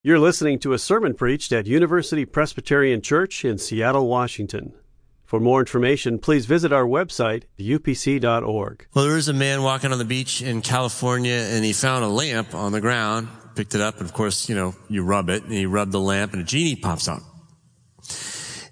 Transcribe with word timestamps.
You're 0.00 0.20
listening 0.20 0.60
to 0.60 0.74
a 0.74 0.78
sermon 0.78 1.14
preached 1.14 1.50
at 1.50 1.66
University 1.66 2.24
Presbyterian 2.24 3.02
Church 3.02 3.44
in 3.44 3.58
Seattle, 3.58 4.06
Washington. 4.06 4.72
For 5.24 5.40
more 5.40 5.58
information, 5.58 6.20
please 6.20 6.46
visit 6.46 6.72
our 6.72 6.84
website, 6.84 7.46
upc.org. 7.58 8.86
Well, 8.94 9.04
there 9.04 9.16
was 9.16 9.26
a 9.26 9.32
man 9.32 9.64
walking 9.64 9.90
on 9.90 9.98
the 9.98 10.04
beach 10.04 10.40
in 10.40 10.62
California 10.62 11.32
and 11.32 11.64
he 11.64 11.72
found 11.72 12.04
a 12.04 12.08
lamp 12.08 12.54
on 12.54 12.70
the 12.70 12.80
ground, 12.80 13.26
picked 13.56 13.74
it 13.74 13.80
up, 13.80 13.96
and 13.96 14.04
of 14.04 14.12
course, 14.12 14.48
you 14.48 14.54
know, 14.54 14.76
you 14.88 15.02
rub 15.02 15.30
it, 15.30 15.42
and 15.42 15.52
he 15.52 15.66
rubbed 15.66 15.90
the 15.90 15.98
lamp 15.98 16.32
and 16.32 16.42
a 16.42 16.44
genie 16.44 16.76
pops 16.76 17.08
out. 17.08 17.22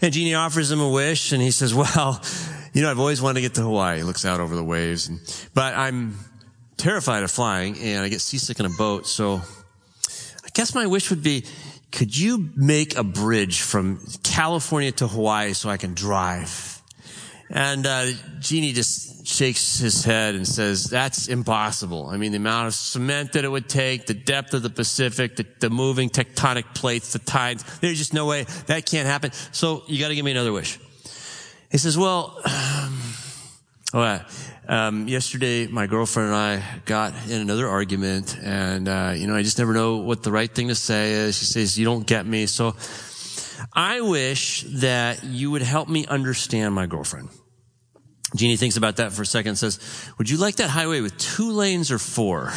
And 0.01 0.13
genie 0.13 0.37
offers 0.37 0.71
him 0.71 0.81
a 0.81 0.89
wish 0.89 1.33
and 1.33 1.43
he 1.43 1.51
says, 1.51 1.75
well, 1.75 2.23
you 2.73 2.83
know, 2.83 2.91
I've 2.93 3.01
always 3.01 3.21
wanted 3.21 3.35
to 3.35 3.41
get 3.41 3.55
to 3.55 3.63
Hawaii. 3.63 3.97
He 3.97 4.05
looks 4.05 4.25
out 4.25 4.39
over 4.39 4.55
the 4.55 4.63
waves, 4.63 5.09
and, 5.09 5.19
but 5.55 5.75
I'm 5.75 6.19
terrified 6.77 7.25
of 7.25 7.33
flying 7.33 7.77
and 7.81 8.05
I 8.05 8.11
get 8.11 8.21
seasick 8.21 8.61
in 8.61 8.67
a 8.67 8.71
boat, 8.71 9.09
so 9.09 9.43
guess 10.57 10.75
my 10.75 10.87
wish 10.87 11.11
would 11.11 11.23
be, 11.23 11.45
could 11.93 12.17
you 12.17 12.51
make 12.57 12.97
a 12.97 13.05
bridge 13.05 13.61
from 13.61 14.01
California 14.23 14.91
to 14.93 15.07
Hawaii 15.07 15.53
so 15.53 15.69
I 15.69 15.77
can 15.77 15.93
drive? 15.93 16.83
And 17.51 17.87
uh, 17.87 18.07
Genie 18.41 18.73
just 18.73 19.27
shakes 19.27 19.79
his 19.79 20.03
head 20.03 20.35
and 20.35 20.49
says, 20.49 20.85
that's 20.85 21.29
impossible. 21.29 22.07
I 22.07 22.17
mean, 22.17 22.33
the 22.33 22.39
amount 22.39 22.69
of 22.69 22.75
cement 22.75 23.35
that 23.35 23.45
it 23.45 23.49
would 23.49 23.69
take, 23.69 24.07
the 24.07 24.15
depth 24.15 24.55
of 24.55 24.63
the 24.63 24.71
Pacific, 24.71 25.37
the, 25.37 25.47
the 25.61 25.69
moving 25.69 26.09
tectonic 26.09 26.75
plates, 26.75 27.13
the 27.13 27.19
tides, 27.19 27.63
there's 27.81 27.99
just 27.99 28.15
no 28.15 28.25
way 28.25 28.45
that 28.67 28.87
can't 28.87 29.07
happen. 29.07 29.33
So 29.53 29.83
you 29.89 30.01
got 30.01 30.09
to 30.09 30.15
give 30.15 30.25
me 30.25 30.31
another 30.31 30.53
wish. 30.53 30.81
He 31.71 31.77
says, 31.77 31.99
well, 31.99 32.41
um, 32.47 32.99
well, 33.93 34.25
um, 34.69 35.09
yesterday, 35.09 35.67
my 35.67 35.87
girlfriend 35.87 36.29
and 36.31 36.37
I 36.37 36.81
got 36.85 37.13
in 37.29 37.41
another 37.41 37.69
argument, 37.69 38.37
and 38.43 38.89
uh, 38.89 39.13
you 39.17 39.27
know, 39.27 39.37
I 39.37 39.43
just 39.43 39.59
never 39.59 39.73
know 39.73 39.99
what 39.99 40.23
the 40.23 40.33
right 40.33 40.53
thing 40.53 40.69
to 40.69 40.75
say 40.75 41.13
is. 41.13 41.39
She 41.39 41.45
says, 41.45 41.79
"You 41.79 41.85
don't 41.85 42.07
get 42.07 42.27
me," 42.27 42.47
so 42.47 42.75
I 43.73 44.01
wish 44.01 44.65
that 44.81 45.25
you 45.25 45.51
would 45.51 45.63
help 45.63 45.89
me 45.89 46.07
understand 46.07 46.75
my 46.75 46.87
girlfriend. 46.87 47.29
Genie 48.35 48.57
thinks 48.57 48.77
about 48.77 48.97
that 48.97 49.13
for 49.13 49.23
a 49.23 49.27
second 49.27 49.51
and 49.51 49.59
says, 49.59 49.79
Would 50.19 50.29
you 50.29 50.37
like 50.37 50.57
that 50.57 50.71
highway 50.71 51.01
with 51.01 51.17
two 51.17 51.53
lanes 51.53 51.91
or 51.91 51.99
four? 51.99 52.47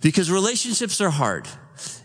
because 0.00 0.30
relationships 0.30 1.00
are 1.00 1.10
hard. 1.10 1.46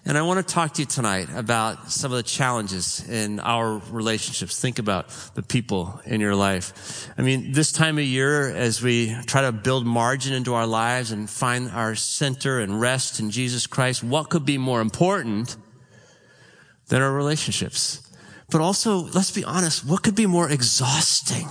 And 0.08 0.20
I 0.20 0.22
want 0.22 0.48
to 0.48 0.54
talk 0.54 0.76
to 0.76 0.84
you 0.84 0.86
tonight 0.86 1.30
about 1.34 1.92
some 1.92 2.12
of 2.12 2.18
the 2.18 2.24
challenges 2.24 3.04
in 3.10 3.40
our 3.40 3.82
relationships. 3.90 4.60
Think 4.62 4.78
about 4.78 5.10
the 5.34 5.42
people 5.42 6.00
in 6.06 6.22
your 6.22 6.36
life. 6.36 7.10
I 7.18 7.24
mean, 7.24 7.54
this 7.54 7.72
time 7.72 7.98
of 7.98 8.04
year, 8.04 8.56
as 8.56 8.84
we 8.84 9.16
try 9.26 9.42
to 9.42 9.52
build 9.52 9.84
margin 9.84 10.34
into 10.34 10.54
our 10.54 10.68
lives 10.68 11.12
and 11.12 11.28
find 11.28 11.72
our 11.72 11.96
center 11.96 12.60
and 12.60 12.80
rest 12.80 13.20
in 13.20 13.32
Jesus 13.32 13.66
Christ, 13.66 14.04
what 14.04 14.30
could 14.30 14.46
be 14.46 14.60
more 14.60 14.80
important 14.80 15.58
than 16.90 17.02
our 17.02 17.12
relationships? 17.12 18.08
But 18.52 18.62
also, 18.62 18.98
let's 18.98 19.32
be 19.32 19.44
honest, 19.44 19.84
what 19.84 20.04
could 20.04 20.16
be 20.16 20.28
more 20.28 20.48
exhausting 20.52 21.50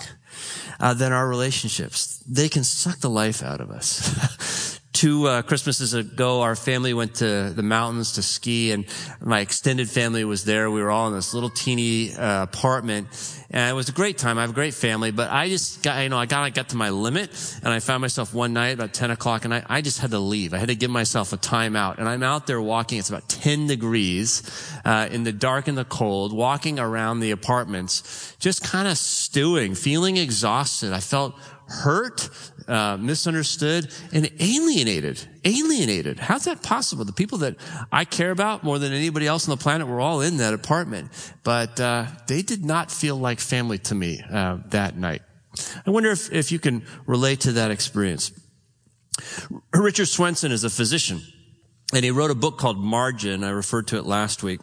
uh, 0.79 0.95
than 0.95 1.13
our 1.13 1.27
relationships? 1.27 2.23
They 2.29 2.49
can 2.49 2.63
suck 2.63 2.99
the 2.99 3.11
life 3.11 3.43
out 3.43 3.61
of 3.61 3.73
us. 3.73 4.71
two 5.05 5.29
uh, 5.29 5.43
Christmases 5.43 5.93
ago, 5.93 6.41
our 6.41 6.57
family 6.57 6.95
went 6.95 7.17
to 7.17 7.51
the 7.51 7.63
mountains 7.63 8.13
to 8.13 8.23
ski, 8.23 8.73
and 8.73 8.87
my 9.21 9.41
extended 9.41 9.87
family 9.87 10.25
was 10.25 10.45
there. 10.47 10.71
We 10.71 10.81
were 10.81 10.91
all 10.91 11.09
in 11.09 11.15
this 11.15 11.35
little 11.35 11.51
teeny 11.51 12.15
uh, 12.15 12.45
apartment, 12.45 13.09
and 13.51 13.71
it 13.71 13.75
was 13.75 13.91
a 13.91 13.93
great 13.93 14.17
time. 14.17 14.39
I 14.39 14.41
have 14.41 14.51
a 14.51 14.55
great 14.55 14.73
family, 14.73 15.11
but 15.11 15.31
I 15.31 15.51
just 15.51 15.83
got, 15.83 16.03
you 16.03 16.09
know, 16.09 16.17
I 16.17 16.25
got, 16.25 16.43
I 16.43 16.49
got 16.49 16.71
to 16.71 16.77
my 16.77 16.89
limit, 16.89 17.29
and 17.63 17.71
I 17.71 17.81
found 17.81 18.01
myself 18.01 18.33
one 18.33 18.55
night 18.55 18.71
about 18.71 18.95
10 18.95 19.11
o'clock, 19.11 19.45
and 19.45 19.53
I, 19.53 19.63
I 19.69 19.83
just 19.83 19.99
had 19.99 20.11
to 20.13 20.19
leave. 20.19 20.55
I 20.55 20.57
had 20.57 20.69
to 20.69 20.75
give 20.75 20.91
myself 20.91 21.35
a 21.35 21.37
timeout, 21.37 21.99
and 21.99 22.09
I'm 22.09 22.23
out 22.23 22.47
there 22.47 22.63
walking. 22.63 22.99
It's 22.99 23.11
about 23.11 23.29
10 23.29 23.67
degrees 23.67 24.43
uh, 24.87 25.09
in 25.11 25.25
the 25.25 25.33
dark 25.33 25.69
and 25.69 25.77
the 25.77 25.85
cold, 25.85 26.33
walking 26.33 26.79
around 26.79 27.21
the 27.21 27.31
apartments, 27.31 28.35
just 28.39 28.65
kind 28.65 28.89
of 28.89 28.97
stewing, 28.97 29.75
feeling 29.75 30.17
exhausted. 30.17 30.95
I 30.95 31.01
felt 31.01 31.35
hurt, 31.69 32.29
uh, 32.69 32.97
misunderstood, 32.99 33.93
and 34.13 34.31
alienated. 34.39 35.21
Alienated. 35.45 36.19
How's 36.19 36.45
that 36.45 36.63
possible? 36.63 37.05
The 37.05 37.13
people 37.13 37.39
that 37.39 37.57
I 37.91 38.05
care 38.05 38.31
about 38.31 38.65
more 38.65 38.79
than 38.79 38.93
anybody 38.93 39.27
else 39.27 39.49
on 39.49 39.57
the 39.57 39.63
planet 39.63 39.87
were 39.87 40.01
all 40.01 40.21
in 40.21 40.39
that 40.39 40.55
apartment, 40.55 41.11
but 41.43 41.81
uh, 41.81 42.07
they 42.27 42.43
did 42.43 42.65
not 42.65 42.91
feel 42.91 43.17
like 43.17 43.41
family 43.41 43.79
to 43.79 43.95
me 43.95 44.23
uh, 44.31 44.59
that 44.69 44.97
night. 44.97 45.23
I 45.87 45.91
wonder 45.91 46.11
if, 46.11 46.33
if 46.33 46.53
you 46.53 46.59
can 46.59 46.85
relate 47.07 47.41
to 47.41 47.53
that 47.53 47.71
experience. 47.71 48.33
Richard 49.73 50.07
Swenson 50.07 50.51
is 50.53 50.65
a 50.65 50.71
physician, 50.71 51.23
and 51.93 52.05
he 52.05 52.11
wrote 52.11 52.31
a 52.31 52.35
book 52.35 52.59
called 52.59 52.79
Margin. 52.79 53.45
I 53.45 53.51
referred 53.51 53.87
to 53.89 53.99
it 53.99 54.05
last 54.05 54.43
week. 54.43 54.61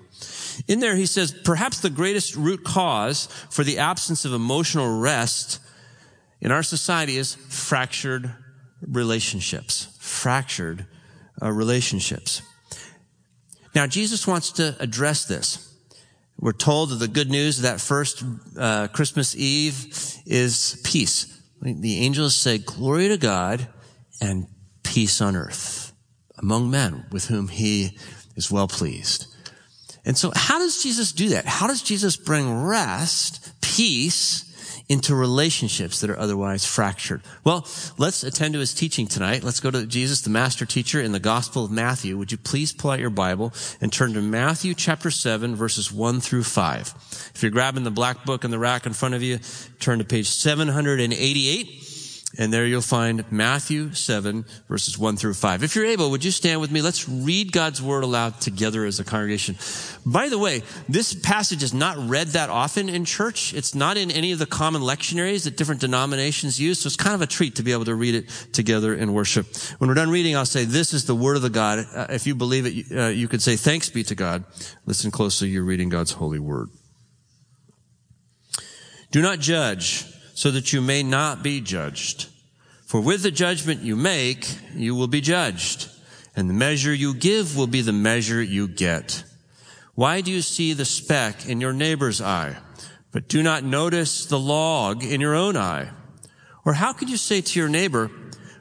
In 0.68 0.80
there, 0.82 0.96
he 0.96 1.06
says, 1.06 1.32
perhaps 1.32 1.80
the 1.80 1.90
greatest 1.90 2.36
root 2.36 2.64
cause 2.64 3.28
for 3.50 3.64
the 3.64 3.78
absence 3.78 4.26
of 4.26 4.34
emotional 4.34 5.00
rest 5.00 5.60
in 6.42 6.52
our 6.52 6.64
society 6.64 7.18
is 7.18 7.36
fractured 7.36 8.34
relationships. 8.82 9.96
Fractured 10.00 10.86
uh, 11.42 11.52
relationships. 11.52 12.42
Now, 13.74 13.88
Jesus 13.88 14.28
wants 14.28 14.52
to 14.54 14.76
address 14.80 15.26
this. 15.26 15.68
We're 16.40 16.52
told 16.52 16.90
that 16.90 16.96
the 16.96 17.08
good 17.08 17.30
news 17.30 17.60
of 17.60 17.64
that 17.64 17.80
first 17.80 18.24
uh, 18.58 18.88
Christmas 18.88 19.36
Eve 19.36 19.94
is 20.26 20.82
peace. 20.84 21.40
The 21.62 22.00
angels 22.00 22.36
say, 22.36 22.58
glory 22.58 23.08
to 23.10 23.18
God 23.18 23.68
and 24.20 24.48
peace 24.84 25.22
on 25.22 25.36
earth 25.36 25.94
among 26.38 26.72
men 26.72 27.06
with 27.12 27.28
whom 27.28 27.48
he 27.48 27.98
is 28.36 28.52
well 28.52 28.68
pleased. 28.68 29.28
And 30.04 30.18
so 30.18 30.32
how 30.36 30.58
does 30.58 30.82
Jesus 30.82 31.12
do 31.12 31.30
that? 31.30 31.46
How 31.46 31.68
does 31.68 31.84
Jesus 31.84 32.18
bring 32.18 32.64
rest, 32.64 33.52
peace, 33.62 34.51
into 34.92 35.16
relationships 35.16 36.02
that 36.02 36.10
are 36.10 36.20
otherwise 36.20 36.66
fractured. 36.66 37.22
Well, 37.46 37.66
let's 37.98 38.26
attend 38.26 38.56
to 38.56 38.60
his 38.60 38.74
teaching 38.74 39.08
tonight. 39.08 39.42
Let's 39.42 39.62
go 39.62 39.72
to 39.72 39.88
Jesus, 39.88 40.20
the 40.20 40.30
master 40.30 40.66
teacher 40.66 41.00
in 41.00 41.14
the 41.14 41.20
Gospel 41.20 41.64
of 41.64 41.72
Matthew. 41.72 42.18
Would 42.18 42.34
you 42.34 42.38
please 42.38 42.74
pull 42.74 42.92
out 42.92 43.00
your 43.00 43.10
Bible 43.10 43.54
and 43.80 43.94
turn 43.94 44.12
to 44.16 44.22
Matthew 44.22 44.74
chapter 44.74 45.10
7 45.10 45.56
verses 45.56 45.94
1 45.94 46.20
through 46.20 46.44
5. 46.44 46.94
If 47.34 47.42
you're 47.42 47.52
grabbing 47.52 47.86
the 47.86 47.90
black 47.90 48.26
book 48.26 48.44
in 48.44 48.52
the 48.52 48.60
rack 48.60 48.86
in 48.86 48.92
front 48.92 49.16
of 49.16 49.24
you, 49.24 49.40
turn 49.80 50.00
to 50.00 50.04
page 50.04 50.28
788. 50.28 51.91
And 52.38 52.54
there 52.54 52.66
you'll 52.66 52.82
find 52.82 53.30
Matthew 53.30 53.94
7 53.94 54.46
verses 54.70 54.98
1 54.98 55.18
through 55.18 55.34
5. 55.34 55.64
If 55.64 55.76
you're 55.76 55.86
able, 55.86 56.12
would 56.12 56.24
you 56.24 56.32
stand 56.32 56.62
with 56.62 56.72
me? 56.72 56.82
Let's 56.82 57.10
read 57.10 57.52
God's 57.52 57.82
word 57.82 58.04
aloud 58.04 58.40
together 58.40 58.86
as 58.86 59.00
a 59.00 59.04
congregation. 59.04 59.58
By 60.06 60.30
the 60.30 60.40
way, 60.40 60.64
this 60.88 61.14
passage 61.14 61.62
is 61.62 61.74
not 61.74 61.98
read 61.98 62.28
that 62.30 62.50
often 62.50 62.88
in 62.88 63.04
church. 63.04 63.54
It's 63.54 63.76
not 63.76 63.98
in 63.98 64.12
any 64.12 64.32
of 64.32 64.40
the 64.40 64.46
common 64.46 64.82
lectionaries 64.82 65.44
that 65.44 65.58
different 65.58 65.82
denominations 65.82 66.60
use. 66.60 66.80
So 66.82 66.88
it's 66.88 66.96
kind 66.96 67.16
of 67.16 67.22
a 67.22 67.28
treat 67.28 67.56
to 67.56 67.64
be 67.64 67.74
able 67.74 67.86
to 67.86 67.96
read 67.96 68.16
it 68.16 68.30
together 68.54 68.96
in 68.96 69.14
worship. 69.14 69.48
When 69.80 69.90
we're 69.90 69.96
done 69.96 70.10
reading, 70.10 70.38
I'll 70.38 70.46
say, 70.46 70.64
this 70.64 70.94
is 70.94 71.06
the 71.06 71.16
word 71.16 71.36
of 71.36 71.42
the 71.42 71.50
God. 71.50 71.86
Uh, 71.94 72.08
if 72.10 72.26
you 72.26 72.34
believe 72.34 72.66
it, 72.66 72.98
uh, 72.98 73.08
you 73.08 73.28
could 73.28 73.42
say, 73.42 73.58
thanks 73.58 73.90
be 73.90 74.04
to 74.06 74.16
God. 74.16 74.46
Listen 74.86 75.12
closely. 75.12 75.50
You're 75.50 75.64
reading 75.64 75.90
God's 75.90 76.14
holy 76.14 76.40
word. 76.40 76.70
Do 79.12 79.22
not 79.22 79.40
judge 79.40 80.06
so 80.34 80.52
that 80.52 80.74
you 80.74 80.82
may 80.82 81.04
not 81.04 81.44
be 81.44 81.62
judged. 81.62 82.28
For 82.86 83.00
with 83.00 83.24
the 83.24 83.32
judgment 83.32 83.82
you 83.82 83.96
make, 83.96 84.48
you 84.76 84.96
will 84.96 85.08
be 85.08 85.22
judged, 85.22 85.90
and 86.36 86.50
the 86.50 86.54
measure 86.54 86.94
you 86.94 87.14
give 87.14 87.56
will 87.56 87.68
be 87.68 87.82
the 87.82 87.94
measure 87.94 88.42
you 88.42 88.68
get. 88.68 89.24
Why 89.96 90.22
do 90.22 90.32
you 90.32 90.42
see 90.42 90.74
the 90.74 90.86
speck 90.86 91.48
in 91.48 91.62
your 91.62 91.74
neighbor's 91.74 92.22
eye, 92.22 92.58
but 93.12 93.28
do 93.28 93.44
not 93.44 93.64
notice 93.64 94.26
the 94.26 94.40
log 94.40 95.04
in 95.04 95.22
your 95.22 95.36
own 95.36 95.58
eye? 95.58 95.90
Or 96.66 96.74
how 96.74 96.94
could 96.94 97.10
you 97.10 97.18
say 97.18 97.42
to 97.42 97.60
your 97.60 97.70
neighbor, 97.70 98.12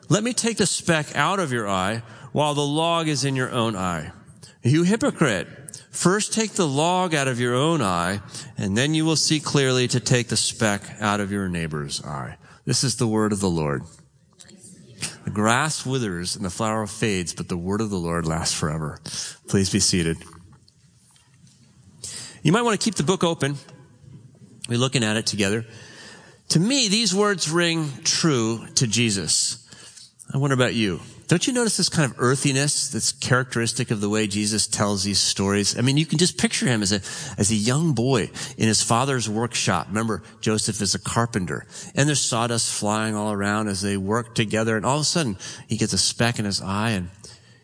let 0.09 0.25
me 0.25 0.33
take 0.33 0.57
the 0.57 0.67
speck 0.67 1.15
out 1.17 1.39
of 1.39 1.53
your 1.53 1.69
eye 1.69 2.03
while 2.33 2.55
the 2.55 2.61
log 2.61 3.09
is 3.09 3.25
in 3.25 3.37
your 3.37 3.51
own 3.51 3.77
eye? 3.77 4.13
You 4.63 4.83
hypocrite! 4.83 5.49
First 5.91 6.33
take 6.33 6.53
the 6.53 6.67
log 6.67 7.15
out 7.15 7.29
of 7.29 7.41
your 7.41 7.55
own 7.55 7.83
eye, 7.83 8.21
and 8.57 8.77
then 8.77 8.95
you 8.95 9.05
will 9.05 9.17
see 9.17 9.41
clearly 9.41 9.89
to 9.89 10.01
take 10.01 10.29
the 10.29 10.37
speck 10.37 10.83
out 11.01 11.21
of 11.21 11.33
your 11.33 11.49
neighbor's 11.49 12.03
eye. 12.05 12.37
This 12.65 12.85
is 12.85 12.97
the 12.97 13.09
word 13.09 13.33
of 13.33 13.41
the 13.41 13.51
Lord. 13.51 13.83
The 15.25 15.31
grass 15.31 15.85
withers 15.85 16.37
and 16.37 16.45
the 16.45 16.51
flower 16.51 16.87
fades, 16.87 17.35
but 17.35 17.49
the 17.49 17.57
word 17.57 17.81
of 17.81 17.91
the 17.91 17.99
Lord 17.99 18.27
lasts 18.27 18.59
forever. 18.59 18.99
Please 19.49 19.71
be 19.71 19.81
seated. 19.81 20.17
You 22.43 22.53
might 22.53 22.63
want 22.63 22.81
to 22.81 22.85
keep 22.85 22.95
the 22.95 23.03
book 23.03 23.23
open. 23.23 23.57
We're 24.69 24.79
looking 24.79 25.05
at 25.05 25.17
it 25.17 25.27
together. 25.27 25.67
To 26.51 26.61
me, 26.61 26.89
these 26.89 27.15
words 27.15 27.51
ring 27.51 27.91
true 28.05 28.67
to 28.77 28.87
Jesus. 28.87 29.69
I 30.33 30.39
wonder 30.39 30.55
about 30.55 30.75
you. 30.75 31.01
Don't 31.31 31.47
you 31.47 31.53
notice 31.53 31.77
this 31.77 31.89
kind 31.89 32.11
of 32.11 32.19
earthiness 32.19 32.89
that's 32.89 33.13
characteristic 33.13 33.93
of 33.93 34.01
the 34.01 34.09
way 34.09 34.27
Jesus 34.27 34.67
tells 34.67 35.05
these 35.05 35.21
stories? 35.21 35.79
I 35.79 35.81
mean, 35.81 35.97
you 35.97 36.05
can 36.05 36.19
just 36.19 36.39
picture 36.39 36.67
him 36.67 36.83
as 36.83 36.91
a, 36.91 37.01
as 37.39 37.53
a 37.53 37.55
young 37.55 37.93
boy 37.93 38.33
in 38.59 38.67
his 38.67 38.83
father's 38.83 39.31
workshop. 39.31 39.87
Remember, 39.87 40.25
Joseph 40.41 40.83
is 40.83 40.97
a 40.97 40.99
carpenter 40.99 41.69
and 41.95 42.09
there's 42.09 42.21
sawdust 42.21 42.75
flying 42.75 43.15
all 43.15 43.31
around 43.31 43.69
as 43.69 43.81
they 43.81 43.97
work 43.97 44.35
together. 44.35 44.77
And 44.77 44.85
all 44.85 44.97
of 44.97 45.03
a 45.03 45.05
sudden 45.05 45.39
he 45.69 45.77
gets 45.77 45.93
a 45.93 45.99
speck 45.99 46.41
in 46.41 46.47
his 46.47 46.61
eye 46.61 46.91
and 46.91 47.11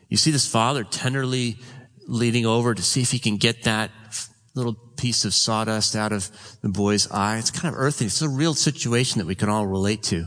you 0.08 0.16
see 0.16 0.30
this 0.30 0.46
father 0.46 0.84
tenderly 0.84 1.56
leaning 2.06 2.46
over 2.46 2.72
to 2.72 2.82
see 2.82 3.02
if 3.02 3.10
he 3.10 3.18
can 3.18 3.36
get 3.36 3.64
that 3.64 3.90
little 4.54 4.74
piece 4.96 5.24
of 5.24 5.34
sawdust 5.34 5.96
out 5.96 6.12
of 6.12 6.30
the 6.62 6.68
boy's 6.68 7.10
eye. 7.10 7.38
It's 7.38 7.50
kind 7.50 7.74
of 7.74 7.80
earthy. 7.80 8.04
It's 8.04 8.22
a 8.22 8.28
real 8.28 8.54
situation 8.54 9.18
that 9.18 9.26
we 9.26 9.34
can 9.34 9.48
all 9.48 9.66
relate 9.66 10.04
to. 10.04 10.26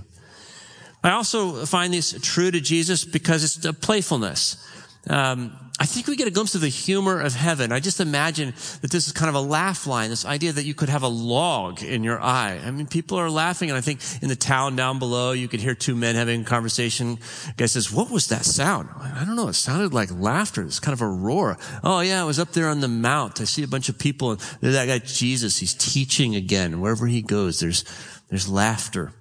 I 1.04 1.12
also 1.12 1.66
find 1.66 1.94
this 1.94 2.18
true 2.22 2.52
to 2.52 2.60
Jesus 2.60 3.06
because 3.06 3.44
it's 3.44 3.66
a 3.66 3.74
playfulness. 3.74 4.66
Um, 5.10 5.56
I 5.82 5.86
think 5.86 6.08
we 6.08 6.18
get 6.18 6.28
a 6.28 6.32
glimpse 6.32 6.56
of 6.56 6.62
the 6.62 6.68
humor 6.68 7.22
of 7.22 7.34
heaven. 7.34 7.72
I 7.72 7.80
just 7.80 8.02
imagine 8.02 8.54
that 8.82 8.92
this 8.92 9.08
is 9.08 9.14
kind 9.14 9.30
of 9.30 9.36
a 9.36 9.40
laugh 9.40 9.88
line, 9.88 10.10
this 10.10 10.26
idea 10.26 10.52
that 10.52 10.66
you 10.66 10.74
could 10.74 10.90
have 10.90 11.04
a 11.04 11.08
log 11.08 11.82
in 11.82 12.04
your 12.04 12.22
eye. 12.22 12.60
I 12.62 12.70
mean, 12.72 12.86
people 12.86 13.18
are 13.18 13.30
laughing, 13.30 13.70
and 13.70 13.78
I 13.78 13.82
think 13.82 14.02
in 14.22 14.28
the 14.28 14.36
town 14.36 14.76
down 14.76 15.00
below, 15.00 15.32
you 15.32 15.48
could 15.48 15.62
hear 15.62 15.76
two 15.76 15.96
men 15.96 16.16
having 16.16 16.42
a 16.42 16.44
conversation. 16.44 17.18
guy 17.56 17.68
says, 17.68 17.94
what 17.94 18.12
was 18.12 18.28
that 18.28 18.44
sound? 18.44 18.90
I 19.00 19.24
don't 19.26 19.38
know. 19.38 19.48
It 19.48 19.54
sounded 19.54 19.94
like 19.94 20.12
laughter. 20.12 20.64
It's 20.64 20.82
kind 20.82 20.94
of 20.94 21.02
a 21.02 21.08
roar. 21.08 21.58
Oh 21.82 22.02
yeah, 22.02 22.22
it 22.22 22.28
was 22.28 22.40
up 22.40 22.52
there 22.52 22.68
on 22.68 22.82
the 22.82 22.90
mount. 22.90 23.40
I 23.40 23.46
see 23.46 23.64
a 23.64 23.68
bunch 23.68 23.88
of 23.88 23.98
people, 23.98 24.32
and 24.32 24.42
that 24.62 24.88
guy 24.88 25.00
Jesus. 25.00 25.60
He's 25.60 25.74
teaching 25.74 26.36
again. 26.36 26.82
Wherever 26.82 27.08
he 27.08 27.22
goes, 27.22 27.62
there's, 27.62 27.86
there's 28.28 28.50
laughter. 28.50 29.14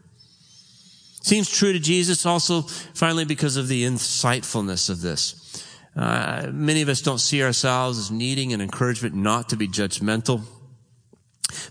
Seems 1.29 1.51
true 1.51 1.75
to 1.75 1.79
Jesus 1.79 2.25
also, 2.25 2.63
finally, 2.63 3.27
because 3.27 3.59
of 3.59 3.69
the 3.69 3.85
insightfulness 3.85 4.89
of 4.89 5.03
this. 5.03 5.63
Uh, 5.95 6.49
many 6.51 6.81
of 6.81 6.89
us 6.89 7.03
don't 7.03 7.19
see 7.19 7.43
ourselves 7.43 7.99
as 7.99 8.11
needing 8.11 8.55
an 8.55 8.63
encouragement 8.63 9.15
not 9.15 9.51
to 9.51 9.57
be 9.57 9.69
judgmental. 9.69 10.41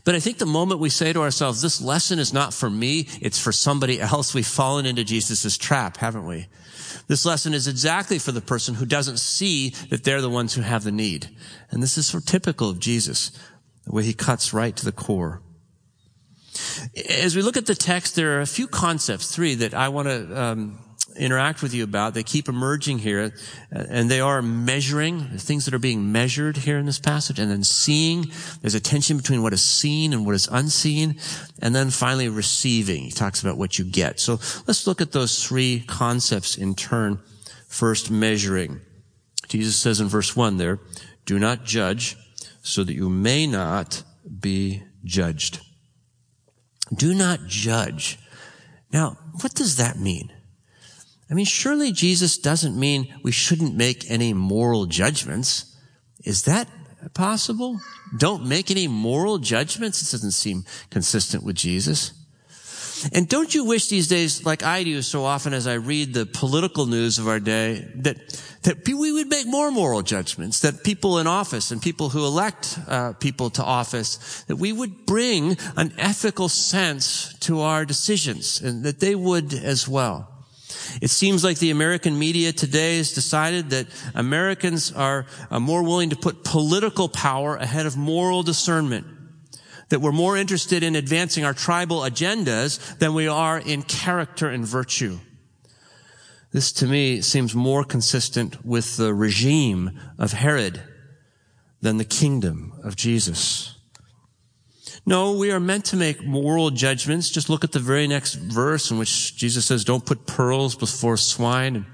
But 0.04 0.14
I 0.14 0.20
think 0.20 0.38
the 0.38 0.46
moment 0.46 0.80
we 0.80 0.92
say 0.92 1.12
to 1.12 1.22
ourselves, 1.22 1.60
this 1.60 1.82
lesson 1.82 2.20
is 2.20 2.32
not 2.32 2.54
for 2.54 2.70
me, 2.70 3.08
it's 3.20 3.42
for 3.42 3.52
somebody 3.52 4.00
else, 4.00 4.36
we've 4.36 4.46
fallen 4.46 4.86
into 4.86 5.04
Jesus' 5.04 5.58
trap, 5.58 5.98
haven't 5.98 6.28
we? 6.28 6.46
This 7.08 7.26
lesson 7.26 7.56
is 7.56 7.68
exactly 7.68 8.20
for 8.20 8.32
the 8.32 8.42
person 8.42 8.76
who 8.76 8.86
doesn't 8.86 9.18
see 9.18 9.70
that 9.90 10.04
they're 10.04 10.22
the 10.22 10.30
ones 10.30 10.54
who 10.54 10.62
have 10.62 10.84
the 10.84 10.92
need. 10.92 11.32
And 11.72 11.82
this 11.82 11.98
is 11.98 12.06
so 12.06 12.20
typical 12.20 12.70
of 12.70 12.80
Jesus, 12.80 13.32
the 13.86 13.92
way 13.92 14.04
he 14.04 14.14
cuts 14.14 14.54
right 14.54 14.76
to 14.76 14.86
the 14.86 14.92
core. 14.92 15.42
As 17.10 17.36
we 17.36 17.42
look 17.42 17.58
at 17.58 17.66
the 17.66 17.76
text, 17.76 18.16
there 18.16 18.38
are 18.38 18.42
a 18.42 18.48
few 18.48 18.68
concepts, 18.68 19.34
three, 19.34 19.56
that 19.56 19.74
I 19.74 19.90
want 19.90 20.08
to 20.08 20.42
um, 20.42 20.80
interact 21.16 21.62
with 21.62 21.74
you 21.74 21.84
about. 21.84 22.14
They 22.14 22.24
keep 22.24 22.48
emerging 22.48 23.00
here, 23.00 23.34
and 23.72 24.10
they 24.10 24.20
are 24.20 24.42
measuring, 24.42 25.22
things 25.38 25.66
that 25.66 25.74
are 25.74 25.80
being 25.80 26.12
measured 26.12 26.58
here 26.58 26.78
in 26.78 26.86
this 26.86 27.00
passage, 27.00 27.40
and 27.40 27.50
then 27.50 27.64
seeing. 27.64 28.32
There's 28.62 28.76
a 28.76 28.80
tension 28.80 29.18
between 29.18 29.42
what 29.42 29.54
is 29.54 29.62
seen 29.62 30.14
and 30.14 30.26
what 30.26 30.36
is 30.36 30.48
unseen, 30.52 31.20
and 31.62 31.76
then 31.76 31.90
finally 31.90 32.30
receiving. 32.30 33.04
He 33.04 33.12
talks 33.12 33.42
about 33.42 33.58
what 33.58 33.80
you 33.80 33.86
get. 33.86 34.20
So 34.20 34.34
let's 34.68 34.88
look 34.88 35.02
at 35.02 35.12
those 35.12 35.44
three 35.46 35.84
concepts 35.88 36.58
in 36.58 36.76
turn. 36.76 37.20
First, 37.68 38.10
measuring. 38.10 38.82
Jesus 39.48 39.78
says 39.78 40.00
in 40.00 40.08
verse 40.08 40.36
one 40.36 40.58
there, 40.58 40.80
do 41.26 41.40
not 41.40 41.66
judge 41.66 42.18
so 42.62 42.84
that 42.84 42.94
you 42.94 43.10
may 43.10 43.48
not 43.48 44.04
be 44.40 44.84
judged. 45.04 45.62
Do 46.94 47.14
not 47.14 47.48
judge. 47.48 48.20
Now, 48.92 49.18
what 49.42 49.54
does 49.54 49.78
that 49.78 50.00
mean? 50.00 50.32
I 51.30 51.34
mean, 51.34 51.46
surely 51.46 51.92
Jesus 51.92 52.38
doesn't 52.38 52.80
mean 52.80 53.14
we 53.22 53.32
shouldn't 53.32 53.76
make 53.76 54.10
any 54.10 54.34
moral 54.34 54.86
judgments. 54.86 55.76
Is 56.24 56.44
that 56.44 56.70
possible? 57.14 57.80
Don't 58.18 58.48
make 58.48 58.72
any 58.72 58.88
moral 58.88 59.38
judgments? 59.38 60.00
This 60.00 60.12
doesn't 60.12 60.32
seem 60.32 60.64
consistent 60.90 61.44
with 61.44 61.56
Jesus. 61.56 62.14
And 63.14 63.28
don't 63.28 63.54
you 63.54 63.66
wish 63.66 63.88
these 63.88 64.08
days, 64.08 64.46
like 64.46 64.64
I 64.64 64.84
do 64.84 65.02
so 65.02 65.24
often 65.26 65.54
as 65.54 65.68
I 65.68 65.76
read 65.76 66.14
the 66.14 66.26
political 66.26 66.86
news 66.86 67.20
of 67.20 67.28
our 67.28 67.40
day, 67.40 67.88
that, 67.96 68.18
that 68.64 68.88
we 68.88 69.12
would 69.12 69.28
make 69.28 69.48
more 69.48 69.72
moral 69.72 70.02
judgments, 70.02 70.62
that 70.62 70.84
people 70.84 71.20
in 71.20 71.28
office 71.28 71.72
and 71.72 71.82
people 71.82 72.10
who 72.10 72.26
elect 72.26 72.80
uh, 72.88 73.14
people 73.14 73.50
to 73.52 73.64
office, 73.64 74.44
that 74.48 74.56
we 74.56 74.72
would 74.72 75.06
bring 75.06 75.58
an 75.76 75.94
ethical 75.98 76.50
sense 76.50 77.34
to 77.40 77.62
our 77.62 77.86
decisions 77.86 78.62
and 78.62 78.84
that 78.84 79.00
they 79.00 79.16
would 79.16 79.54
as 79.54 79.88
well. 79.88 80.30
It 81.02 81.10
seems 81.10 81.44
like 81.44 81.60
the 81.60 81.72
American 81.72 82.18
media 82.18 82.52
today 82.52 82.98
has 82.98 83.14
decided 83.14 83.70
that 83.72 83.88
Americans 84.16 84.92
are 84.92 85.26
more 85.52 85.84
willing 85.84 86.10
to 86.12 86.16
put 86.16 86.44
political 86.44 87.10
power 87.10 87.56
ahead 87.56 87.86
of 87.86 87.98
moral 87.98 88.44
discernment. 88.44 89.06
That 89.90 90.02
we're 90.02 90.12
more 90.12 90.36
interested 90.36 90.84
in 90.84 90.96
advancing 90.96 91.46
our 91.46 91.54
tribal 91.54 92.02
agendas 92.02 92.98
than 93.00 93.14
we 93.14 93.28
are 93.28 93.58
in 93.58 93.84
character 93.84 94.50
and 94.50 94.66
virtue. 94.66 95.20
This 96.52 96.72
to 96.74 96.88
me 96.88 97.22
seems 97.22 97.54
more 97.54 97.84
consistent 97.84 98.66
with 98.66 98.98
the 98.98 99.14
regime 99.14 100.00
of 100.18 100.34
Herod 100.34 100.82
than 101.82 101.98
the 101.98 102.06
kingdom 102.06 102.74
of 102.84 102.96
Jesus. 102.96 103.76
No, 105.06 105.32
we 105.32 105.52
are 105.52 105.60
meant 105.60 105.86
to 105.86 105.96
make 105.96 106.26
moral 106.26 106.70
judgments. 106.70 107.30
Just 107.30 107.50
look 107.50 107.64
at 107.64 107.72
the 107.72 107.80
very 107.80 108.08
next 108.08 108.36
verse 108.36 108.92
in 108.92 108.98
which 108.98 109.38
Jesus 109.38 109.66
says, 109.66 109.86
don't 109.86 110.06
put 110.06 110.28
pearls 110.28 110.76
before 110.76 111.16
swine. 111.16 111.86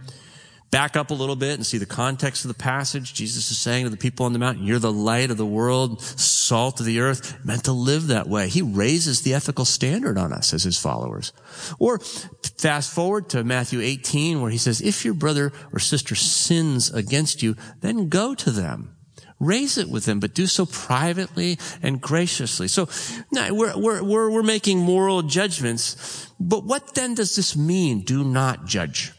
Back 0.74 0.98
up 0.98 1.12
a 1.12 1.14
little 1.14 1.36
bit 1.36 1.54
and 1.54 1.64
see 1.64 1.78
the 1.78 1.86
context 1.86 2.46
of 2.46 2.48
the 2.48 2.56
passage. 2.56 3.14
Jesus 3.14 3.52
is 3.52 3.60
saying 3.60 3.84
to 3.84 3.92
the 3.92 3.96
people 3.96 4.26
on 4.26 4.34
the 4.34 4.40
mountain, 4.40 4.66
you're 4.66 4.80
the 4.80 4.92
light 4.92 5.30
of 5.30 5.38
the 5.38 5.46
world, 5.46 6.02
salt 6.02 6.80
of 6.80 6.88
the 6.88 7.00
earth, 7.00 7.46
meant 7.46 7.66
to 7.66 7.72
live 7.72 8.08
that 8.08 8.28
way. 8.28 8.50
He 8.50 8.64
raises 8.64 9.22
the 9.22 9.36
ethical 9.36 9.66
standard 9.66 10.18
on 10.18 10.34
us 10.34 10.52
as 10.52 10.64
his 10.64 10.80
followers. 10.80 11.32
Or 11.78 12.00
fast 12.00 12.92
forward 12.92 13.30
to 13.30 13.44
Matthew 13.44 13.82
18 13.82 14.42
where 14.42 14.50
he 14.50 14.58
says, 14.58 14.82
if 14.82 15.06
your 15.06 15.14
brother 15.14 15.54
or 15.72 15.78
sister 15.78 16.16
sins 16.16 16.90
against 16.92 17.44
you, 17.44 17.56
then 17.82 18.10
go 18.10 18.34
to 18.34 18.50
them 18.50 18.96
raise 19.40 19.78
it 19.78 19.90
with 19.90 20.06
them, 20.06 20.22
but 20.22 20.34
do 20.34 20.48
so 20.48 20.66
privately 20.66 21.60
and 21.82 22.00
graciously. 22.00 22.70
So 22.70 22.88
now 23.30 23.54
we're, 23.54 23.78
we're, 23.78 24.02
we're, 24.02 24.32
we're 24.32 24.42
making 24.42 24.80
moral 24.80 25.22
judgments, 25.22 26.32
but 26.40 26.64
what 26.64 26.96
then 26.96 27.14
does 27.14 27.36
this 27.36 27.54
mean? 27.54 28.06
Do 28.06 28.24
not 28.24 28.66
judge. 28.66 29.12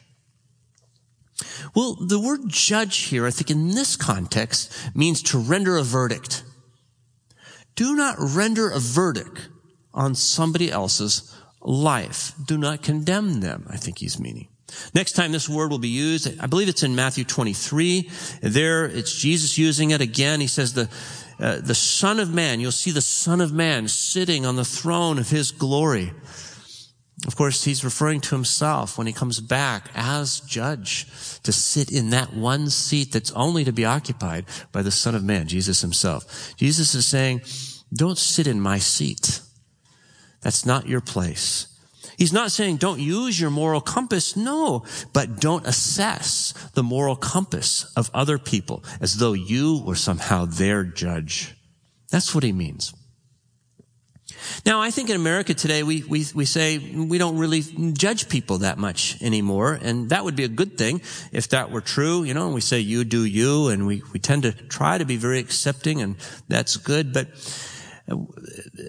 Well, 1.75 1.95
the 1.95 2.21
word 2.21 2.43
judge 2.47 3.05
here, 3.05 3.27
I 3.27 3.31
think 3.31 3.51
in 3.51 3.71
this 3.71 3.97
context, 3.97 4.73
means 4.95 5.23
to 5.25 5.39
render 5.39 5.77
a 5.77 5.83
verdict. 5.83 6.45
Do 7.75 7.97
not 7.97 8.17
render 8.19 8.71
a 8.71 8.79
verdict 8.79 9.49
on 9.93 10.15
somebody 10.15 10.71
else's 10.71 11.35
life. 11.61 12.33
Do 12.45 12.57
not 12.57 12.83
condemn 12.83 13.41
them, 13.41 13.67
I 13.69 13.77
think 13.77 13.99
he's 13.99 14.21
meaning. 14.21 14.49
Next 14.95 15.13
time 15.13 15.33
this 15.33 15.49
word 15.49 15.71
will 15.71 15.79
be 15.79 15.89
used, 15.89 16.41
I 16.41 16.47
believe 16.47 16.69
it's 16.69 16.83
in 16.83 16.95
Matthew 16.95 17.25
23. 17.25 18.11
There, 18.43 18.87
it's 18.87 19.15
Jesus 19.15 19.59
using 19.59 19.91
it 19.91 20.01
again. 20.01 20.41
He 20.41 20.47
says 20.47 20.75
the, 20.75 20.89
uh, 21.39 21.61
the 21.61 21.75
Son 21.75 22.19
of 22.19 22.33
Man, 22.33 22.61
you'll 22.61 22.73
see 22.73 22.91
the 22.91 23.01
Son 23.01 23.41
of 23.41 23.53
Man 23.53 23.89
sitting 23.89 24.47
on 24.47 24.57
the 24.57 24.65
throne 24.65 25.19
of 25.19 25.31
His 25.31 25.53
glory. 25.53 26.13
Of 27.27 27.37
course, 27.37 27.65
He's 27.65 27.85
referring 27.85 28.21
to 28.23 28.35
Himself 28.35 28.99
when 28.99 29.07
He 29.07 29.13
comes 29.13 29.41
back 29.41 29.89
as 29.95 30.41
judge 30.41 31.07
to 31.43 31.53
sit 31.53 31.91
in 31.91 32.11
that 32.11 32.35
one 32.35 32.71
seat 32.71 33.13
that's 33.13 33.33
only 33.33 33.65
to 33.65 33.73
be 33.73 33.85
occupied 33.85 34.47
by 34.73 34.83
the 34.83 34.91
Son 34.91 35.15
of 35.15 35.25
Man, 35.25 35.49
Jesus 35.49 35.81
Himself. 35.81 36.55
Jesus 36.57 36.95
is 36.95 37.07
saying, 37.07 37.41
don't 37.93 38.19
sit 38.19 38.47
in 38.47 38.61
my 38.61 38.79
seat. 38.79 39.41
That's 40.43 40.67
not 40.67 40.89
your 40.89 41.01
place. 41.01 41.69
He's 42.19 42.33
not 42.33 42.53
saying 42.53 42.77
don't 42.77 43.01
use 43.01 43.41
your 43.41 43.51
moral 43.51 43.81
compass. 43.81 44.37
No, 44.37 44.85
but 45.13 45.41
don't 45.41 45.67
assess 45.67 46.53
the 46.75 46.83
moral 46.83 47.17
compass 47.17 47.91
of 47.97 48.11
other 48.15 48.39
people 48.39 48.85
as 49.01 49.17
though 49.17 49.33
you 49.33 49.83
were 49.85 49.97
somehow 49.97 50.45
their 50.45 50.85
judge. 50.85 51.57
That's 52.11 52.35
what 52.35 52.45
he 52.45 52.53
means. 52.53 52.93
Now, 54.67 54.81
I 54.81 54.91
think 54.91 55.11
in 55.11 55.17
America 55.17 55.55
today, 55.55 55.83
we, 55.83 56.03
we, 56.03 56.25
we 56.35 56.45
say 56.45 56.79
we 56.79 57.19
don't 57.19 57.39
really 57.39 57.63
judge 57.93 58.29
people 58.29 58.59
that 58.59 58.79
much 58.79 59.21
anymore. 59.23 59.79
And 59.81 60.11
that 60.11 60.25
would 60.25 60.37
be 60.37 60.45
a 60.45 60.49
good 60.49 60.77
thing 60.77 61.01
if 61.33 61.49
that 61.49 61.71
were 61.71 61.81
true. 61.81 62.25
You 62.25 62.35
know, 62.35 62.51
we 62.51 62.61
say 62.61 62.81
you 62.81 63.05
do 63.05 63.25
you 63.25 63.69
and 63.69 63.87
we, 63.87 64.03
we 64.13 64.21
tend 64.21 64.43
to 64.43 64.53
try 64.53 64.99
to 64.99 65.05
be 65.05 65.17
very 65.17 65.39
accepting 65.39 66.01
and 66.01 66.17
that's 66.49 66.77
good. 66.77 67.13
But 67.13 67.29
uh, 68.11 68.17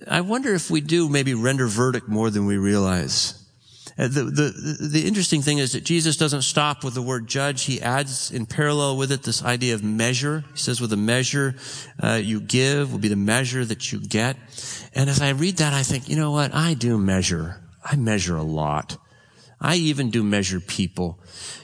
I 0.07 0.21
wonder 0.21 0.53
if 0.53 0.69
we 0.69 0.81
do 0.81 1.09
maybe 1.09 1.33
render 1.33 1.67
verdict 1.67 2.07
more 2.07 2.29
than 2.29 2.45
we 2.45 2.57
realize. 2.57 3.44
Uh, 3.97 4.09
the, 4.09 4.23
the, 4.23 4.77
the 4.91 5.07
interesting 5.07 5.41
thing 5.41 5.57
is 5.57 5.71
that 5.71 5.85
Jesus 5.85 6.17
doesn't 6.17 6.41
stop 6.41 6.83
with 6.83 6.93
the 6.93 7.01
word 7.01 7.27
judge. 7.27 7.63
He 7.63 7.81
adds 7.81 8.29
in 8.29 8.45
parallel 8.45 8.97
with 8.97 9.11
it 9.11 9.23
this 9.23 9.43
idea 9.43 9.73
of 9.73 9.83
measure. 9.83 10.43
He 10.51 10.57
says 10.57 10.81
with 10.81 10.89
the 10.89 10.97
measure 10.97 11.55
uh, 12.03 12.19
you 12.21 12.41
give 12.41 12.91
will 12.91 12.99
be 12.99 13.07
the 13.07 13.15
measure 13.15 13.63
that 13.63 13.93
you 13.93 14.01
get. 14.01 14.35
And 14.93 15.09
as 15.09 15.21
I 15.21 15.29
read 15.29 15.57
that, 15.57 15.73
I 15.73 15.83
think, 15.83 16.09
you 16.09 16.17
know 16.17 16.31
what? 16.31 16.53
I 16.53 16.73
do 16.73 16.97
measure. 16.97 17.61
I 17.83 17.95
measure 17.95 18.35
a 18.35 18.43
lot. 18.43 18.97
I 19.61 19.75
even 19.75 20.09
do 20.09 20.23
measure 20.23 20.59
people. 20.59 21.19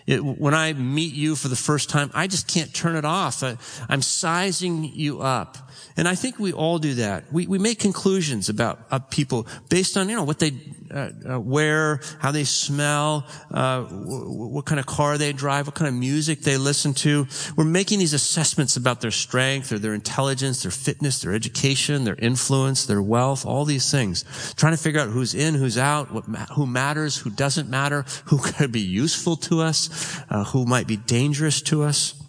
It, 0.07 0.23
when 0.23 0.53
I 0.53 0.73
meet 0.73 1.13
you 1.13 1.35
for 1.35 1.49
the 1.49 1.55
first 1.55 1.89
time, 1.89 2.09
I 2.13 2.27
just 2.27 2.47
can't 2.47 2.73
turn 2.73 2.95
it 2.95 3.05
off. 3.05 3.43
I, 3.43 3.57
am 3.89 4.01
sizing 4.01 4.85
you 4.85 5.21
up. 5.21 5.57
And 5.97 6.07
I 6.07 6.15
think 6.15 6.39
we 6.39 6.53
all 6.53 6.79
do 6.79 6.95
that. 6.95 7.31
We, 7.31 7.47
we 7.47 7.59
make 7.59 7.79
conclusions 7.79 8.49
about 8.49 8.79
uh, 8.91 8.99
people 8.99 9.47
based 9.69 9.97
on, 9.97 10.09
you 10.09 10.15
know, 10.15 10.23
what 10.23 10.39
they, 10.39 10.53
uh, 10.93 11.09
uh, 11.29 11.39
wear, 11.39 12.01
how 12.19 12.31
they 12.31 12.43
smell, 12.43 13.25
uh, 13.51 13.81
w- 13.83 14.49
what 14.49 14.65
kind 14.65 14.79
of 14.79 14.85
car 14.85 15.17
they 15.17 15.33
drive, 15.33 15.67
what 15.67 15.75
kind 15.75 15.87
of 15.87 15.93
music 15.93 16.41
they 16.41 16.57
listen 16.57 16.93
to. 16.93 17.27
We're 17.55 17.63
making 17.63 17.99
these 17.99 18.13
assessments 18.13 18.75
about 18.75 19.01
their 19.01 19.11
strength 19.11 19.71
or 19.71 19.79
their 19.79 19.93
intelligence, 19.93 20.63
their 20.63 20.71
fitness, 20.71 21.21
their 21.21 21.33
education, 21.33 22.03
their 22.03 22.15
influence, 22.15 22.85
their 22.85 23.01
wealth, 23.01 23.45
all 23.45 23.65
these 23.65 23.89
things. 23.89 24.25
Trying 24.55 24.73
to 24.73 24.81
figure 24.81 24.99
out 24.99 25.09
who's 25.09 25.33
in, 25.33 25.55
who's 25.55 25.77
out, 25.77 26.11
what, 26.11 26.25
who 26.55 26.65
matters, 26.65 27.17
who 27.17 27.29
doesn't 27.29 27.69
matter, 27.69 28.05
who 28.25 28.37
could 28.41 28.71
be 28.71 28.81
useful 28.81 29.35
to 29.37 29.61
us, 29.61 30.21
uh, 30.29 30.43
who 30.45 30.65
might 30.65 30.87
be 30.87 30.97
dangerous 30.97 31.61
to 31.63 31.83
us. 31.83 32.20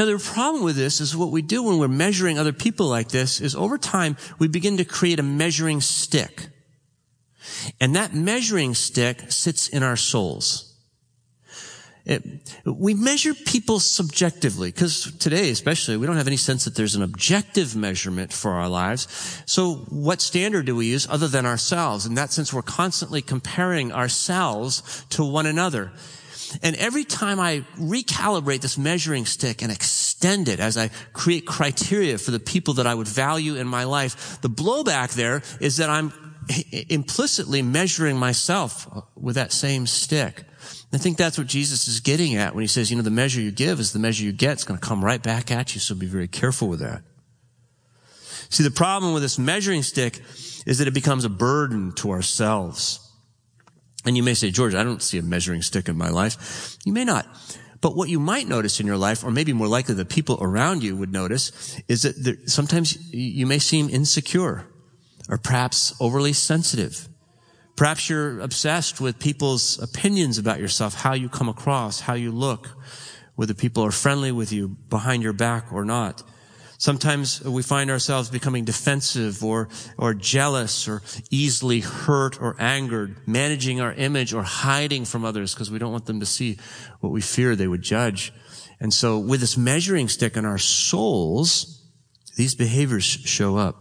Now, 0.00 0.06
the 0.06 0.16
problem 0.16 0.64
with 0.64 0.76
this 0.76 0.98
is 1.02 1.14
what 1.14 1.30
we 1.30 1.42
do 1.42 1.62
when 1.62 1.76
we're 1.76 1.86
measuring 1.86 2.38
other 2.38 2.54
people 2.54 2.86
like 2.86 3.10
this 3.10 3.38
is 3.38 3.54
over 3.54 3.76
time, 3.76 4.16
we 4.38 4.48
begin 4.48 4.78
to 4.78 4.84
create 4.86 5.20
a 5.20 5.22
measuring 5.22 5.82
stick. 5.82 6.46
And 7.82 7.94
that 7.96 8.14
measuring 8.14 8.72
stick 8.72 9.30
sits 9.30 9.68
in 9.68 9.82
our 9.82 9.96
souls. 9.96 10.74
It, 12.06 12.24
we 12.64 12.94
measure 12.94 13.34
people 13.34 13.78
subjectively 13.78 14.70
because 14.70 15.12
today, 15.18 15.50
especially, 15.50 15.98
we 15.98 16.06
don't 16.06 16.16
have 16.16 16.26
any 16.26 16.38
sense 16.38 16.64
that 16.64 16.76
there's 16.76 16.94
an 16.94 17.02
objective 17.02 17.76
measurement 17.76 18.32
for 18.32 18.52
our 18.52 18.70
lives. 18.70 19.42
So 19.44 19.84
what 19.90 20.22
standard 20.22 20.64
do 20.64 20.76
we 20.76 20.86
use 20.86 21.06
other 21.10 21.28
than 21.28 21.44
ourselves? 21.44 22.06
In 22.06 22.14
that 22.14 22.32
sense, 22.32 22.54
we're 22.54 22.62
constantly 22.62 23.20
comparing 23.20 23.92
ourselves 23.92 25.04
to 25.10 25.22
one 25.26 25.44
another. 25.44 25.92
And 26.62 26.76
every 26.76 27.04
time 27.04 27.38
I 27.38 27.64
recalibrate 27.76 28.60
this 28.60 28.76
measuring 28.76 29.24
stick 29.24 29.62
and 29.62 29.70
extend 29.70 30.48
it 30.48 30.60
as 30.60 30.76
I 30.76 30.90
create 31.12 31.46
criteria 31.46 32.18
for 32.18 32.30
the 32.30 32.40
people 32.40 32.74
that 32.74 32.86
I 32.86 32.94
would 32.94 33.08
value 33.08 33.56
in 33.56 33.66
my 33.66 33.84
life, 33.84 34.40
the 34.40 34.50
blowback 34.50 35.14
there 35.14 35.42
is 35.60 35.76
that 35.76 35.90
I'm 35.90 36.12
implicitly 36.88 37.62
measuring 37.62 38.16
myself 38.16 38.88
with 39.16 39.36
that 39.36 39.52
same 39.52 39.86
stick. 39.86 40.44
I 40.92 40.98
think 40.98 41.16
that's 41.16 41.38
what 41.38 41.46
Jesus 41.46 41.86
is 41.86 42.00
getting 42.00 42.34
at 42.36 42.54
when 42.54 42.62
he 42.62 42.68
says, 42.68 42.90
you 42.90 42.96
know, 42.96 43.02
the 43.02 43.10
measure 43.10 43.40
you 43.40 43.52
give 43.52 43.78
is 43.78 43.92
the 43.92 43.98
measure 43.98 44.24
you 44.24 44.32
get. 44.32 44.52
It's 44.52 44.64
going 44.64 44.78
to 44.78 44.86
come 44.86 45.04
right 45.04 45.22
back 45.22 45.50
at 45.50 45.74
you. 45.74 45.80
So 45.80 45.94
be 45.94 46.06
very 46.06 46.28
careful 46.28 46.68
with 46.68 46.80
that. 46.80 47.02
See, 48.48 48.64
the 48.64 48.70
problem 48.72 49.12
with 49.12 49.22
this 49.22 49.38
measuring 49.38 49.84
stick 49.84 50.20
is 50.66 50.78
that 50.78 50.88
it 50.88 50.94
becomes 50.94 51.24
a 51.24 51.28
burden 51.28 51.92
to 51.96 52.10
ourselves. 52.10 53.09
And 54.04 54.16
you 54.16 54.22
may 54.22 54.34
say, 54.34 54.50
George, 54.50 54.74
I 54.74 54.82
don't 54.82 55.02
see 55.02 55.18
a 55.18 55.22
measuring 55.22 55.62
stick 55.62 55.88
in 55.88 55.96
my 55.96 56.08
life. 56.08 56.76
You 56.84 56.92
may 56.92 57.04
not. 57.04 57.26
But 57.80 57.96
what 57.96 58.08
you 58.08 58.20
might 58.20 58.46
notice 58.46 58.80
in 58.80 58.86
your 58.86 58.96
life, 58.96 59.24
or 59.24 59.30
maybe 59.30 59.52
more 59.52 59.68
likely 59.68 59.94
the 59.94 60.04
people 60.04 60.38
around 60.40 60.82
you 60.82 60.96
would 60.96 61.12
notice, 61.12 61.80
is 61.88 62.02
that 62.02 62.22
there, 62.22 62.36
sometimes 62.46 63.12
you 63.12 63.46
may 63.46 63.58
seem 63.58 63.88
insecure 63.88 64.66
or 65.28 65.38
perhaps 65.38 65.94
overly 66.00 66.32
sensitive. 66.32 67.08
Perhaps 67.76 68.10
you're 68.10 68.40
obsessed 68.40 69.00
with 69.00 69.18
people's 69.18 69.78
opinions 69.82 70.36
about 70.36 70.60
yourself, 70.60 70.94
how 70.94 71.14
you 71.14 71.30
come 71.30 71.48
across, 71.48 72.00
how 72.00 72.14
you 72.14 72.30
look, 72.30 72.68
whether 73.36 73.54
people 73.54 73.82
are 73.82 73.90
friendly 73.90 74.32
with 74.32 74.52
you 74.52 74.68
behind 74.68 75.22
your 75.22 75.32
back 75.32 75.72
or 75.72 75.84
not. 75.84 76.22
Sometimes 76.80 77.42
we 77.44 77.62
find 77.62 77.90
ourselves 77.90 78.30
becoming 78.30 78.64
defensive 78.64 79.44
or, 79.44 79.68
or 79.98 80.14
jealous 80.14 80.88
or 80.88 81.02
easily 81.30 81.80
hurt 81.80 82.40
or 82.40 82.56
angered, 82.58 83.16
managing 83.28 83.82
our 83.82 83.92
image 83.92 84.32
or 84.32 84.42
hiding 84.42 85.04
from 85.04 85.22
others 85.22 85.52
because 85.52 85.70
we 85.70 85.78
don't 85.78 85.92
want 85.92 86.06
them 86.06 86.20
to 86.20 86.26
see 86.26 86.56
what 87.00 87.12
we 87.12 87.20
fear 87.20 87.54
they 87.54 87.68
would 87.68 87.82
judge. 87.82 88.32
And 88.80 88.94
so 88.94 89.18
with 89.18 89.40
this 89.40 89.58
measuring 89.58 90.08
stick 90.08 90.38
in 90.38 90.46
our 90.46 90.56
souls, 90.56 91.84
these 92.38 92.54
behaviors 92.54 93.04
show 93.04 93.58
up. 93.58 93.76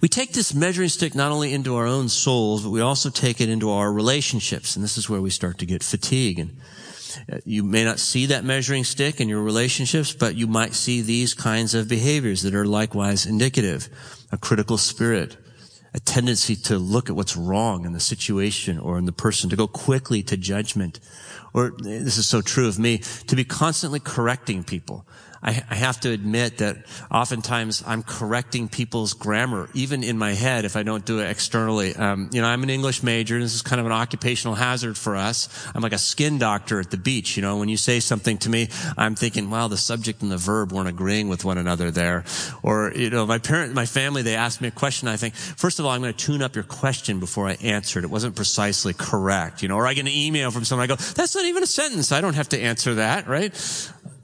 We 0.00 0.08
take 0.08 0.32
this 0.32 0.52
measuring 0.52 0.88
stick 0.88 1.14
not 1.14 1.30
only 1.30 1.54
into 1.54 1.76
our 1.76 1.86
own 1.86 2.08
souls, 2.08 2.64
but 2.64 2.70
we 2.70 2.80
also 2.80 3.10
take 3.10 3.40
it 3.40 3.48
into 3.48 3.70
our 3.70 3.92
relationships. 3.92 4.74
And 4.74 4.82
this 4.82 4.98
is 4.98 5.08
where 5.08 5.20
we 5.20 5.30
start 5.30 5.58
to 5.58 5.66
get 5.66 5.84
fatigue 5.84 6.40
and 6.40 6.56
Uh, 7.30 7.38
you 7.44 7.62
may 7.62 7.84
not 7.84 7.98
see 7.98 8.26
that 8.26 8.44
measuring 8.44 8.84
stick 8.84 9.20
in 9.20 9.28
your 9.28 9.42
relationships, 9.42 10.12
but 10.12 10.34
you 10.34 10.46
might 10.46 10.74
see 10.74 11.00
these 11.00 11.34
kinds 11.34 11.74
of 11.74 11.88
behaviors 11.88 12.42
that 12.42 12.54
are 12.54 12.66
likewise 12.66 13.26
indicative. 13.26 13.88
A 14.30 14.38
critical 14.38 14.78
spirit, 14.78 15.36
a 15.94 16.00
tendency 16.00 16.56
to 16.56 16.78
look 16.78 17.10
at 17.10 17.16
what's 17.16 17.36
wrong 17.36 17.84
in 17.84 17.92
the 17.92 18.00
situation 18.00 18.78
or 18.78 18.98
in 18.98 19.04
the 19.04 19.12
person, 19.12 19.50
to 19.50 19.56
go 19.56 19.66
quickly 19.66 20.22
to 20.22 20.36
judgment. 20.36 21.00
Or 21.54 21.72
this 21.78 22.18
is 22.18 22.26
so 22.26 22.40
true 22.40 22.68
of 22.68 22.78
me, 22.78 22.98
to 23.26 23.36
be 23.36 23.44
constantly 23.44 24.00
correcting 24.00 24.64
people. 24.64 25.06
I, 25.42 25.62
I 25.70 25.74
have 25.74 25.98
to 26.00 26.10
admit 26.10 26.58
that 26.58 26.76
oftentimes 27.10 27.82
I'm 27.86 28.02
correcting 28.02 28.68
people's 28.68 29.12
grammar, 29.12 29.68
even 29.74 30.04
in 30.04 30.16
my 30.16 30.32
head, 30.32 30.64
if 30.64 30.76
I 30.76 30.82
don't 30.82 31.04
do 31.04 31.18
it 31.20 31.28
externally. 31.28 31.96
Um, 31.96 32.30
you 32.32 32.40
know, 32.40 32.46
I'm 32.46 32.62
an 32.62 32.70
English 32.70 33.02
major, 33.02 33.34
and 33.34 33.44
this 33.44 33.54
is 33.54 33.62
kind 33.62 33.80
of 33.80 33.86
an 33.86 33.92
occupational 33.92 34.54
hazard 34.54 34.96
for 34.96 35.16
us. 35.16 35.48
I'm 35.74 35.82
like 35.82 35.92
a 35.92 35.98
skin 35.98 36.38
doctor 36.38 36.78
at 36.78 36.90
the 36.90 36.96
beach. 36.96 37.36
You 37.36 37.42
know, 37.42 37.56
when 37.56 37.68
you 37.68 37.76
say 37.76 37.98
something 38.00 38.38
to 38.38 38.50
me, 38.50 38.68
I'm 38.96 39.14
thinking, 39.14 39.50
wow, 39.50 39.68
the 39.68 39.76
subject 39.76 40.22
and 40.22 40.30
the 40.30 40.36
verb 40.36 40.72
weren't 40.72 40.88
agreeing 40.88 41.28
with 41.28 41.44
one 41.44 41.58
another 41.58 41.90
there. 41.90 42.24
Or, 42.62 42.92
you 42.94 43.10
know, 43.10 43.26
my 43.26 43.38
parent, 43.38 43.74
my 43.74 43.86
family, 43.86 44.22
they 44.22 44.36
asked 44.36 44.60
me 44.60 44.68
a 44.68 44.72
question. 44.72 45.08
I 45.08 45.16
think, 45.16 45.34
first 45.34 45.78
of 45.78 45.86
all, 45.86 45.90
I'm 45.90 46.00
going 46.00 46.14
to 46.14 46.26
tune 46.26 46.42
up 46.42 46.54
your 46.54 46.64
question 46.64 47.18
before 47.18 47.48
I 47.48 47.54
answer 47.54 47.98
it. 47.98 48.04
It 48.04 48.10
wasn't 48.10 48.36
precisely 48.36 48.94
correct, 48.94 49.62
you 49.62 49.68
know, 49.68 49.76
or 49.76 49.86
I 49.86 49.94
get 49.94 50.02
an 50.02 50.12
email 50.12 50.50
from 50.50 50.64
someone. 50.64 50.84
I 50.84 50.86
go, 50.86 50.96
that's 50.96 51.34
not 51.34 51.44
even 51.44 51.62
a 51.62 51.66
sentence. 51.66 52.12
I 52.12 52.20
don't 52.20 52.34
have 52.34 52.50
to 52.50 52.60
answer 52.60 52.94
that, 52.94 53.26
right? 53.26 53.52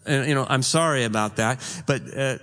You 0.08 0.34
know, 0.34 0.46
I'm 0.48 0.62
sorry 0.62 1.04
about 1.04 1.36
that, 1.36 1.60
but 1.86 2.02
uh, 2.16 2.38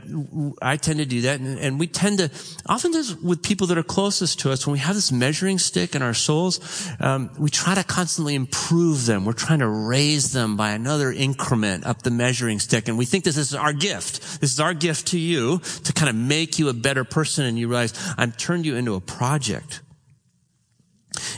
I 0.61 0.77
tend 0.77 0.99
to 0.99 1.05
do 1.05 1.21
that, 1.21 1.39
and, 1.39 1.57
and 1.57 1.79
we 1.79 1.87
tend 1.87 2.19
to, 2.19 2.29
oftentimes 2.69 3.15
with 3.15 3.41
people 3.41 3.67
that 3.67 3.77
are 3.77 3.83
closest 3.83 4.39
to 4.41 4.51
us, 4.51 4.67
when 4.67 4.73
we 4.73 4.79
have 4.79 4.95
this 4.95 5.11
measuring 5.11 5.57
stick 5.57 5.95
in 5.95 6.01
our 6.01 6.13
souls, 6.13 6.59
um, 6.99 7.31
we 7.39 7.49
try 7.49 7.73
to 7.73 7.83
constantly 7.83 8.35
improve 8.35 9.05
them. 9.05 9.25
We're 9.25 9.33
trying 9.33 9.59
to 9.59 9.67
raise 9.67 10.31
them 10.31 10.57
by 10.57 10.71
another 10.71 11.11
increment 11.11 11.85
up 11.85 12.03
the 12.03 12.11
measuring 12.11 12.59
stick, 12.59 12.87
and 12.87 12.97
we 12.97 13.05
think 13.05 13.23
this 13.23 13.37
is 13.37 13.55
our 13.55 13.73
gift. 13.73 14.41
This 14.41 14.53
is 14.53 14.59
our 14.59 14.73
gift 14.73 15.07
to 15.07 15.19
you 15.19 15.59
to 15.83 15.93
kind 15.93 16.09
of 16.09 16.15
make 16.15 16.59
you 16.59 16.69
a 16.69 16.73
better 16.73 17.03
person, 17.03 17.45
and 17.45 17.57
you 17.57 17.67
realize 17.67 17.93
I've 18.17 18.37
turned 18.37 18.65
you 18.65 18.75
into 18.75 18.93
a 18.93 19.01
project. 19.01 19.81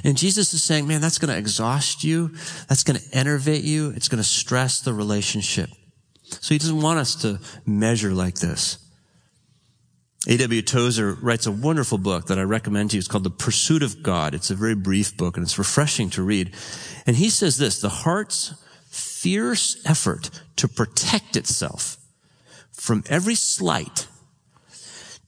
And 0.04 0.18
Jesus 0.18 0.54
is 0.54 0.64
saying, 0.64 0.88
man, 0.88 1.02
that's 1.02 1.20
going 1.20 1.32
to 1.32 1.38
exhaust 1.38 2.04
you. 2.04 2.30
That's 2.68 2.84
going 2.84 3.00
to 3.00 3.18
enervate 3.18 3.64
you. 3.64 3.92
It's 3.92 4.08
going 4.08 4.18
to 4.22 4.28
stress 4.28 4.82
the 4.82 4.94
relationship. 4.94 5.70
So 6.30 6.54
he 6.54 6.58
doesn't 6.58 6.82
want 6.82 7.00
us 7.00 7.16
to 7.22 7.40
measure 7.66 8.14
like 8.14 8.36
this. 8.36 8.80
A.W. 10.28 10.62
Tozer 10.62 11.14
writes 11.14 11.46
a 11.46 11.52
wonderful 11.52 11.98
book 11.98 12.28
that 12.28 12.38
I 12.38 12.42
recommend 12.42 12.92
to 12.92 12.98
you. 12.98 13.00
It's 13.00 13.08
called 13.08 13.24
The 13.24 13.30
Pursuit 13.30 13.82
of 13.82 14.04
God. 14.04 14.34
It's 14.34 14.50
a 14.50 14.56
very 14.56 14.76
brief 14.76 15.16
book 15.16 15.38
and 15.38 15.46
it's 15.46 15.58
refreshing 15.58 16.10
to 16.12 16.22
read. 16.22 16.54
And 17.06 17.16
he 17.16 17.30
says 17.30 17.58
this, 17.58 17.80
the 17.80 17.90
heart's 17.90 18.54
fierce 18.90 19.82
effort 19.86 20.30
to 20.58 20.68
protect 20.68 21.38
itself 21.38 21.98
from 22.72 23.04
every 23.10 23.36
slight, 23.36 24.08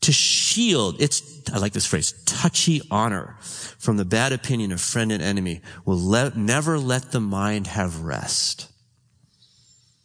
to 0.02 0.12
shield 0.12 1.02
its, 1.02 1.50
I 1.54 1.58
like 1.60 1.74
this 1.74 1.86
phrase, 1.86 2.14
touchy 2.26 2.82
honor 2.92 3.38
from 3.40 3.98
the 3.98 4.06
bad 4.06 4.34
opinion 4.34 4.72
of 4.72 4.82
friend 4.82 5.12
and 5.12 5.24
enemy 5.24 5.62
will 5.86 5.98
let, 5.98 6.36
never 6.38 6.78
let 6.78 7.12
the 7.12 7.20
mind 7.20 7.68
have 7.68 8.02
rest. 8.02 8.68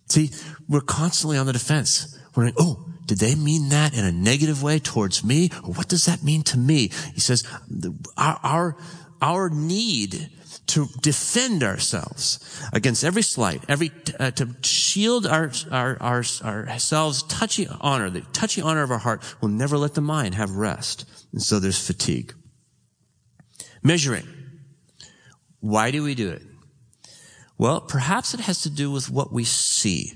See, 0.09 0.31
we're 0.69 0.81
constantly 0.81 1.39
on 1.39 1.47
the 1.47 1.53
defense. 1.53 2.19
We're 2.35 2.47
like, 2.47 2.55
oh, 2.59 2.85
did 3.07 3.19
they 3.19 3.35
mean 3.35 3.69
that 3.69 3.95
in 3.95 4.05
a 4.05 4.13
negative 4.13 4.63
way 4.63 4.79
towards 4.79 5.25
me? 5.25 5.51
Or 5.63 5.73
what 5.73 5.89
does 5.89 6.07
that 6.07 6.23
mean 6.23 6.43
to 6.45 6.59
me? 6.59 6.91
He 7.15 7.21
says, 7.21 7.45
our, 8.17 8.41
our, 8.43 8.77
our 9.21 9.51
need 9.51 10.31
to 10.67 10.87
defend 11.03 11.63
ourselves 11.63 12.63
against 12.73 13.05
every 13.05 13.23
slight, 13.23 13.63
every, 13.69 13.91
uh, 14.19 14.31
to 14.33 14.49
shield 14.63 15.27
our, 15.27 15.51
our, 15.71 15.99
our, 16.01 16.25
ourselves, 16.69 17.23
touchy 17.25 17.69
honor, 17.81 18.09
the 18.09 18.23
touchy 18.33 18.63
honor 18.63 18.83
of 18.83 18.91
our 18.91 18.99
heart 18.99 19.23
will 19.41 19.51
never 19.51 19.77
let 19.77 19.95
the 19.95 20.01
mind 20.01 20.35
have 20.35 20.51
rest. 20.53 21.05
And 21.33 21.43
so 21.43 21.59
there's 21.59 21.85
fatigue. 21.85 22.35
Measuring. 23.83 24.27
Why 25.61 25.91
do 25.91 26.03
we 26.03 26.15
do 26.15 26.31
it? 26.31 26.43
Well, 27.57 27.81
perhaps 27.81 28.35
it 28.35 28.41
has 28.41 28.63
to 28.63 28.71
do 28.71 28.91
with 28.91 29.11
what 29.11 29.33
we 29.33 29.45
see. 29.45 30.15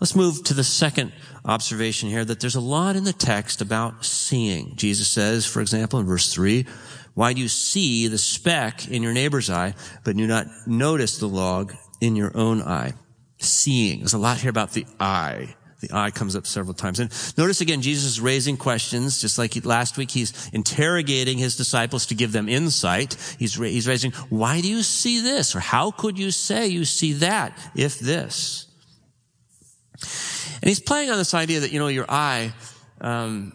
Let's 0.00 0.16
move 0.16 0.42
to 0.44 0.54
the 0.54 0.64
second 0.64 1.12
observation 1.44 2.08
here 2.08 2.24
that 2.24 2.40
there's 2.40 2.56
a 2.56 2.60
lot 2.60 2.96
in 2.96 3.04
the 3.04 3.12
text 3.12 3.60
about 3.60 4.04
seeing. 4.04 4.74
Jesus 4.74 5.08
says, 5.08 5.46
for 5.46 5.60
example, 5.60 6.00
in 6.00 6.06
verse 6.06 6.32
3, 6.32 6.66
why 7.14 7.32
do 7.32 7.40
you 7.40 7.48
see 7.48 8.08
the 8.08 8.18
speck 8.18 8.88
in 8.88 9.02
your 9.02 9.12
neighbor's 9.12 9.50
eye, 9.50 9.74
but 10.02 10.16
do 10.16 10.26
not 10.26 10.46
notice 10.66 11.18
the 11.18 11.28
log 11.28 11.74
in 12.00 12.16
your 12.16 12.36
own 12.36 12.62
eye? 12.62 12.94
Seeing. 13.38 14.00
There's 14.00 14.14
a 14.14 14.18
lot 14.18 14.38
here 14.38 14.50
about 14.50 14.72
the 14.72 14.86
eye. 14.98 15.54
The 15.82 15.90
eye 15.92 16.12
comes 16.12 16.36
up 16.36 16.46
several 16.46 16.74
times. 16.74 17.00
And 17.00 17.10
notice 17.36 17.60
again, 17.60 17.82
Jesus 17.82 18.04
is 18.04 18.20
raising 18.20 18.56
questions, 18.56 19.20
just 19.20 19.36
like 19.36 19.54
he, 19.54 19.60
last 19.60 19.96
week, 19.96 20.12
he's 20.12 20.48
interrogating 20.52 21.38
his 21.38 21.56
disciples 21.56 22.06
to 22.06 22.14
give 22.14 22.30
them 22.30 22.48
insight. 22.48 23.16
He's, 23.36 23.54
he's 23.54 23.88
raising, 23.88 24.12
why 24.30 24.60
do 24.60 24.68
you 24.68 24.84
see 24.84 25.20
this? 25.20 25.56
Or 25.56 25.60
how 25.60 25.90
could 25.90 26.20
you 26.20 26.30
say 26.30 26.68
you 26.68 26.84
see 26.84 27.14
that 27.14 27.58
if 27.74 27.98
this? 27.98 28.68
And 30.62 30.68
he's 30.68 30.78
playing 30.78 31.10
on 31.10 31.18
this 31.18 31.34
idea 31.34 31.60
that, 31.60 31.72
you 31.72 31.80
know, 31.80 31.88
your 31.88 32.08
eye, 32.08 32.52
um, 33.00 33.52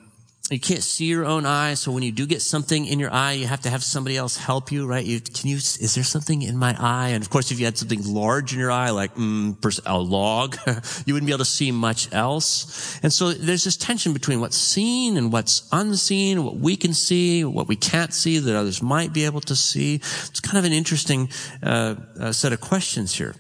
you 0.50 0.60
can't 0.60 0.84
see 0.84 1.06
your 1.06 1.25
own 1.25 1.46
eye. 1.46 1.74
So 1.74 1.92
when 1.92 2.04
you 2.04 2.12
do 2.12 2.25
get 2.25 2.42
something 2.42 2.86
in 2.86 3.00
your 3.00 3.13
eye, 3.13 3.34
you 3.34 3.48
have 3.48 3.62
to 3.62 3.70
have 3.70 3.84
somebody 3.84 4.16
else 4.16 4.38
help 4.38 4.72
you, 4.72 4.88
right? 4.88 5.06
You, 5.06 5.20
can 5.20 5.50
you, 5.50 5.58
is 5.58 5.94
there 5.96 6.04
something 6.06 6.42
in 6.42 6.58
my 6.58 6.75
eye? 6.80 7.10
And 7.10 7.22
of 7.22 7.30
course, 7.30 7.51
if 7.51 7.60
you 7.60 7.66
had 7.66 7.77
something 7.77 8.01
large 8.06 8.54
in 8.54 8.60
your 8.60 8.72
eye, 8.72 8.92
like 8.92 9.13
mm, 9.16 9.82
a 9.86 9.98
log, 9.98 10.58
you 11.06 11.13
wouldn't 11.13 11.27
be 11.27 11.34
able 11.34 11.39
to 11.39 11.46
see 11.46 11.72
much 11.72 12.13
else. 12.13 12.98
And 13.04 13.12
so 13.12 13.34
there's 13.34 13.66
this 13.66 13.75
tension 13.75 14.13
between 14.13 14.39
what's 14.39 14.58
seen 14.58 15.18
and 15.18 15.34
what's 15.34 15.68
unseen, 15.72 16.46
what 16.46 16.56
we 16.56 16.77
can 16.77 16.94
see, 16.94 17.44
what 17.44 17.68
we 17.68 17.75
can't 17.75 18.13
see 18.13 18.39
that 18.39 18.56
others 18.56 18.82
might 18.82 19.12
be 19.12 19.25
able 19.25 19.42
to 19.42 19.56
see. 19.56 19.96
It's 19.96 20.39
kind 20.39 20.58
of 20.58 20.63
an 20.63 20.74
interesting 20.74 21.30
uh, 21.62 21.96
uh, 22.20 22.32
set 22.32 22.54
of 22.54 22.62
questions 22.62 23.13
here. 23.13 23.36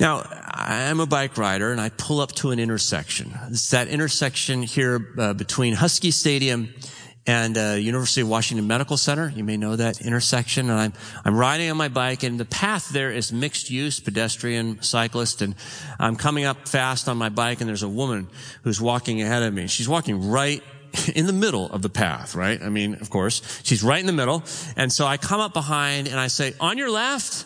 Now, 0.00 0.22
I'm 0.46 0.98
a 0.98 1.06
bike 1.06 1.36
rider 1.36 1.72
and 1.72 1.80
I 1.80 1.90
pull 1.90 2.20
up 2.20 2.32
to 2.36 2.52
an 2.52 2.58
intersection. 2.58 3.38
It's 3.50 3.68
that 3.70 3.88
intersection 3.88 4.62
here 4.62 5.12
uh, 5.18 5.34
between 5.34 5.74
Husky 5.74 6.10
Stadium 6.10 6.72
and 7.26 7.58
uh, 7.58 7.76
University 7.78 8.22
of 8.22 8.28
Washington 8.30 8.66
Medical 8.66 8.96
Center. 8.96 9.30
You 9.36 9.44
may 9.44 9.58
know 9.58 9.76
that 9.76 10.00
intersection. 10.00 10.70
And 10.70 10.80
I'm 10.80 10.92
I'm 11.22 11.36
riding 11.36 11.70
on 11.70 11.76
my 11.76 11.88
bike, 11.88 12.22
and 12.22 12.40
the 12.40 12.46
path 12.46 12.88
there 12.88 13.10
is 13.10 13.30
mixed 13.30 13.68
use, 13.68 14.00
pedestrian, 14.00 14.82
cyclist, 14.82 15.42
and 15.42 15.54
I'm 15.98 16.16
coming 16.16 16.46
up 16.46 16.66
fast 16.66 17.06
on 17.06 17.18
my 17.18 17.28
bike, 17.28 17.60
and 17.60 17.68
there's 17.68 17.82
a 17.82 17.88
woman 17.88 18.28
who's 18.62 18.80
walking 18.80 19.20
ahead 19.20 19.42
of 19.42 19.52
me. 19.52 19.66
She's 19.66 19.88
walking 19.88 20.30
right 20.30 20.62
in 21.14 21.26
the 21.26 21.34
middle 21.34 21.70
of 21.70 21.82
the 21.82 21.90
path, 21.90 22.34
right? 22.34 22.60
I 22.62 22.70
mean, 22.70 22.94
of 22.94 23.10
course, 23.10 23.60
she's 23.64 23.82
right 23.82 24.00
in 24.00 24.06
the 24.06 24.14
middle, 24.14 24.44
and 24.76 24.90
so 24.90 25.06
I 25.06 25.18
come 25.18 25.40
up 25.40 25.52
behind 25.52 26.08
and 26.08 26.18
I 26.18 26.28
say, 26.28 26.54
"On 26.58 26.78
your 26.78 26.90
left," 26.90 27.44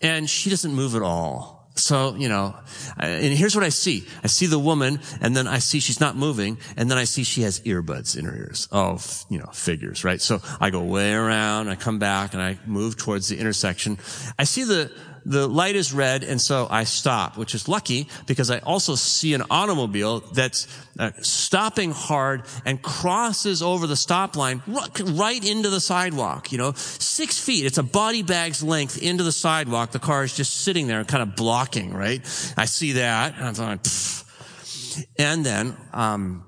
and 0.00 0.30
she 0.30 0.48
doesn't 0.48 0.72
move 0.72 0.96
at 0.96 1.02
all. 1.02 1.59
So, 1.76 2.14
you 2.16 2.28
know, 2.28 2.54
and 2.98 3.32
here's 3.32 3.54
what 3.54 3.64
I 3.64 3.68
see. 3.70 4.06
I 4.22 4.26
see 4.26 4.46
the 4.46 4.58
woman 4.58 5.00
and 5.20 5.34
then 5.34 5.46
I 5.46 5.60
see 5.60 5.80
she's 5.80 6.00
not 6.00 6.16
moving 6.16 6.58
and 6.76 6.90
then 6.90 6.98
I 6.98 7.04
see 7.04 7.24
she 7.24 7.42
has 7.42 7.60
earbuds 7.60 8.18
in 8.18 8.24
her 8.24 8.36
ears. 8.36 8.68
Oh, 8.70 9.00
you 9.28 9.38
know, 9.38 9.46
figures, 9.46 10.04
right? 10.04 10.20
So 10.20 10.40
I 10.60 10.70
go 10.70 10.82
way 10.82 11.12
around, 11.12 11.68
I 11.68 11.76
come 11.76 11.98
back 11.98 12.34
and 12.34 12.42
I 12.42 12.58
move 12.66 12.96
towards 12.96 13.28
the 13.28 13.38
intersection. 13.38 13.98
I 14.38 14.44
see 14.44 14.64
the, 14.64 14.90
the 15.24 15.48
light 15.48 15.76
is 15.76 15.92
red 15.92 16.24
and 16.24 16.40
so 16.40 16.66
I 16.70 16.84
stop, 16.84 17.36
which 17.36 17.54
is 17.54 17.68
lucky 17.68 18.08
because 18.26 18.50
I 18.50 18.58
also 18.58 18.94
see 18.94 19.34
an 19.34 19.42
automobile 19.50 20.20
that's 20.20 20.66
uh, 20.98 21.10
stopping 21.20 21.92
hard 21.92 22.42
and 22.64 22.80
crosses 22.82 23.62
over 23.62 23.86
the 23.86 23.96
stop 23.96 24.36
line 24.36 24.62
right 24.66 25.44
into 25.44 25.70
the 25.70 25.80
sidewalk, 25.80 26.52
you 26.52 26.58
know, 26.58 26.72
six 26.72 27.38
feet. 27.38 27.64
It's 27.64 27.78
a 27.78 27.82
body 27.82 28.22
bag's 28.22 28.62
length 28.62 29.00
into 29.02 29.24
the 29.24 29.32
sidewalk. 29.32 29.92
The 29.92 29.98
car 29.98 30.24
is 30.24 30.36
just 30.36 30.58
sitting 30.62 30.86
there 30.86 31.04
kind 31.04 31.22
of 31.22 31.36
blocking, 31.36 31.92
right? 31.92 32.20
I 32.56 32.66
see 32.66 32.92
that 32.92 33.34
and 33.36 33.44
I'm 33.46 33.54
going, 33.54 33.78
Pfft. 33.78 35.06
and 35.18 35.44
then, 35.44 35.76
um, 35.92 36.44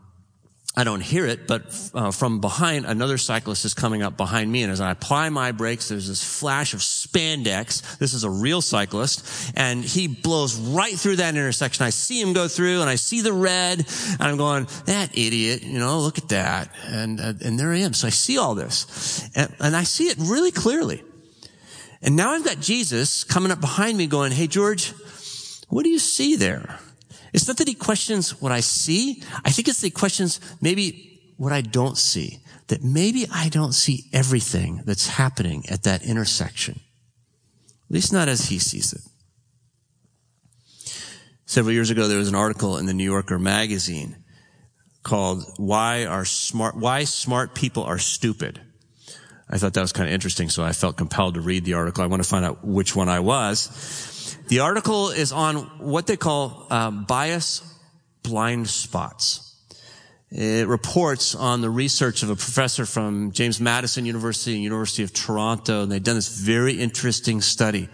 I 0.75 0.85
don't 0.85 1.03
hear 1.03 1.27
it, 1.27 1.47
but 1.47 1.91
uh, 1.93 2.11
from 2.13 2.41
behind, 2.41 2.87
another 2.87 3.19
cyclist 3.19 3.67
is 3.67 3.75
coming 3.75 4.03
up 4.03 4.17
behind 4.17 4.51
me. 4.51 4.63
And 4.63 4.73
as 4.73 4.81
I 4.81 4.91
apply 4.91 5.29
my 5.29 5.53
brakes, 5.53 5.89
there's 5.89 6.09
this 6.09 6.25
flash 6.25 6.73
of 6.73 6.81
spandex. 6.81 7.99
This 7.99 8.15
is 8.15 8.25
a 8.25 8.31
real 8.31 8.63
cyclist. 8.63 9.53
And 9.55 9.85
he 9.85 10.09
blows 10.09 10.57
right 10.57 10.95
through 10.95 11.17
that 11.17 11.35
intersection. 11.35 11.85
I 11.85 11.91
see 11.91 12.19
him 12.19 12.33
go 12.33 12.49
through 12.49 12.81
and 12.81 12.89
I 12.89 12.95
see 12.95 13.21
the 13.21 13.35
red 13.35 13.87
and 14.13 14.23
I'm 14.23 14.39
going, 14.39 14.67
that 14.87 15.11
idiot, 15.13 15.63
you 15.63 15.79
know, 15.79 16.01
look 16.01 16.17
at 16.17 16.31
that. 16.31 16.71
And, 16.87 17.21
uh, 17.21 17.35
and 17.45 17.59
there 17.59 17.71
I 17.71 17.79
am. 17.81 17.93
So 17.93 18.07
I 18.07 18.11
see 18.11 18.39
all 18.39 18.55
this 18.55 19.29
and, 19.37 19.55
and 19.61 19.77
I 19.77 19.83
see 19.83 20.05
it 20.05 20.17
really 20.19 20.53
clearly. 20.53 21.03
And 22.01 22.17
now 22.17 22.31
I've 22.31 22.45
got 22.45 22.61
Jesus 22.61 23.25
coming 23.25 23.53
up 23.53 23.61
behind 23.61 23.99
me 23.99 24.07
going, 24.07 24.33
Hey, 24.33 24.47
George, 24.47 24.95
what 25.69 25.83
do 25.83 25.91
you 25.91 25.99
see 25.99 26.35
there? 26.37 26.81
It's 27.33 27.49
not 27.49 27.57
that 27.59 27.69
he 27.69 27.75
questions 27.75 28.41
what 28.41 28.53
I 28.53 28.61
see. 28.61 29.23
I 29.45 29.51
think 29.51 29.69
it's 29.69 29.81
that 29.81 29.87
he 29.87 29.91
questions 29.91 30.41
maybe 30.61 31.35
what 31.37 31.53
I 31.53 31.61
don't 31.63 31.97
see. 31.97 32.41
That 32.69 32.83
maybe 32.83 33.27
I 33.31 33.49
don't 33.49 33.73
see 33.73 34.05
everything 34.13 34.83
that's 34.85 35.09
happening 35.09 35.65
at 35.69 35.83
that 35.83 36.03
intersection. 36.03 36.81
At 37.89 37.95
least 37.95 38.13
not 38.13 38.29
as 38.29 38.47
he 38.47 38.59
sees 38.59 38.93
it. 38.93 39.01
Several 41.45 41.73
years 41.73 41.91
ago, 41.91 42.09
there 42.09 42.19
was 42.19 42.29
an 42.29 42.35
article 42.35 42.79
in 42.79 42.87
the 42.87 42.95
New 42.95 43.05
Yorker 43.05 43.39
magazine 43.39 44.17
called 45.03 45.45
Why 45.57 46.07
Are 46.07 46.25
Smart, 46.25 46.77
Why 46.77 47.05
Smart 47.05 47.55
People 47.55 47.83
Are 47.83 47.99
Stupid. 47.99 48.61
I 49.51 49.59
thought 49.59 49.75
that 49.75 49.83
was 49.83 49.93
kind 49.93 50.09
of 50.09 50.15
interesting, 50.15 50.49
so 50.49 50.65
I 50.65 50.73
felt 50.73 50.97
compelled 50.97 51.35
to 51.35 51.43
read 51.43 51.67
the 51.67 51.75
article. 51.75 52.03
I 52.03 52.07
want 52.07 52.23
to 52.23 52.29
find 52.29 52.45
out 52.45 52.65
which 52.65 52.97
one 52.97 53.11
I 53.11 53.21
was. 53.21 53.69
The 54.53 54.61
article 54.61 55.09
is 55.09 55.33
on 55.33 55.57
what 55.79 56.07
they 56.07 56.19
call 56.19 56.67
um, 56.69 57.05
bias 57.05 57.63
blind 58.23 58.69
spots. 58.69 59.57
It 60.31 60.69
reports 60.69 61.35
on 61.35 61.63
the 61.63 61.71
research 61.71 62.23
of 62.23 62.29
a 62.29 62.37
professor 62.37 62.85
from 62.85 63.33
James 63.33 63.63
Madison 63.63 64.05
University 64.05 64.53
and 64.53 64.63
University 64.63 65.05
of 65.05 65.15
Toronto, 65.15 65.85
and 65.85 65.91
they've 65.91 66.05
done 66.05 66.17
this 66.17 66.39
very 66.39 66.75
interesting 66.75 67.41
study 67.41 67.89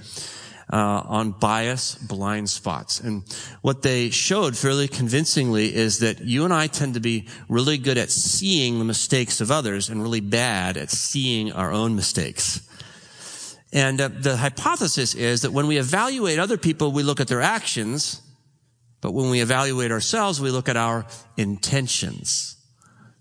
uh, 0.73 0.77
on 0.77 1.31
bias 1.31 1.95
blind 1.95 2.51
spots. 2.51 2.99
And 2.99 3.23
what 3.63 3.83
they 3.83 4.11
showed 4.11 4.57
fairly 4.57 4.89
convincingly 4.89 5.73
is 5.73 6.01
that 6.01 6.23
you 6.23 6.45
and 6.45 6.53
I 6.53 6.67
tend 6.67 6.95
to 6.95 7.01
be 7.01 7.29
really 7.49 7.79
good 7.79 7.99
at 7.99 8.11
seeing 8.11 8.81
the 8.81 8.85
mistakes 8.85 9.41
of 9.41 9.53
others 9.53 9.91
and 9.91 10.03
really 10.03 10.19
bad 10.19 10.77
at 10.77 10.91
seeing 10.91 11.53
our 11.53 11.71
own 11.71 11.95
mistakes. 11.95 12.68
And 13.73 14.01
uh, 14.01 14.09
the 14.09 14.37
hypothesis 14.37 15.15
is 15.15 15.43
that 15.43 15.53
when 15.53 15.67
we 15.67 15.79
evaluate 15.79 16.39
other 16.39 16.57
people, 16.57 16.93
we 16.93 17.03
look 17.03 17.21
at 17.21 17.29
their 17.29 17.43
actions, 17.43 18.23
but 19.01 19.13
when 19.13 19.31
we 19.31 19.41
evaluate 19.41 19.93
ourselves, 19.93 20.41
we 20.41 20.51
look 20.51 20.69
at 20.69 20.77
our 20.77 21.07
intentions. 21.37 22.57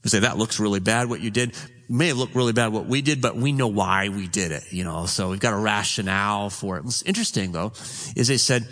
We 0.04 0.10
say, 0.10 0.20
that 0.20 0.38
looks 0.38 0.60
really 0.60 0.80
bad 0.80 1.10
what 1.10 1.20
you 1.20 1.32
did. 1.32 1.56
may 1.90 2.14
looked 2.14 2.36
really 2.36 2.54
bad 2.54 2.72
what 2.72 2.86
we 2.86 3.02
did, 3.02 3.22
but 3.22 3.36
we 3.36 3.52
know 3.52 3.68
why 3.68 4.10
we 4.10 4.28
did 4.28 4.52
it, 4.52 4.64
you 4.72 4.84
know, 4.84 5.06
so 5.06 5.30
we've 5.30 5.40
got 5.40 5.54
a 5.54 5.58
rationale 5.58 6.50
for 6.50 6.78
it. 6.78 6.86
What's 6.86 7.02
interesting 7.04 7.52
though, 7.52 7.74
is 8.16 8.28
they 8.28 8.38
said, 8.38 8.68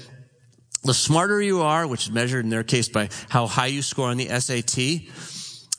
the 0.83 0.93
smarter 0.93 1.41
you 1.41 1.61
are, 1.61 1.87
which 1.87 2.03
is 2.03 2.11
measured 2.11 2.45
in 2.45 2.51
their 2.51 2.63
case 2.63 2.87
by 2.89 3.09
how 3.27 3.47
high 3.47 3.67
you 3.67 3.81
score 3.81 4.09
on 4.09 4.17
the 4.17 4.27
SAT, 4.27 4.75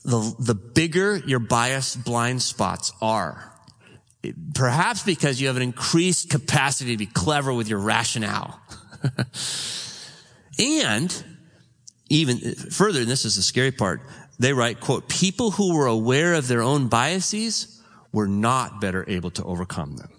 the, 0.04 0.34
the 0.38 0.54
bigger 0.54 1.16
your 1.16 1.38
bias 1.38 1.96
blind 1.96 2.42
spots 2.42 2.92
are. 3.00 3.52
Perhaps 4.54 5.02
because 5.02 5.40
you 5.40 5.46
have 5.48 5.56
an 5.56 5.62
increased 5.62 6.30
capacity 6.30 6.92
to 6.92 6.96
be 6.96 7.06
clever 7.06 7.52
with 7.52 7.68
your 7.68 7.78
rationale. 7.78 8.60
and 10.58 11.24
even 12.08 12.38
further, 12.54 13.00
and 13.00 13.08
this 13.08 13.24
is 13.24 13.36
the 13.36 13.42
scary 13.42 13.72
part, 13.72 14.00
they 14.38 14.52
write, 14.52 14.80
quote, 14.80 15.08
people 15.08 15.50
who 15.52 15.74
were 15.74 15.86
aware 15.86 16.34
of 16.34 16.48
their 16.48 16.62
own 16.62 16.88
biases 16.88 17.82
were 18.12 18.28
not 18.28 18.80
better 18.80 19.04
able 19.08 19.30
to 19.30 19.44
overcome 19.44 19.96
them. 19.96 20.10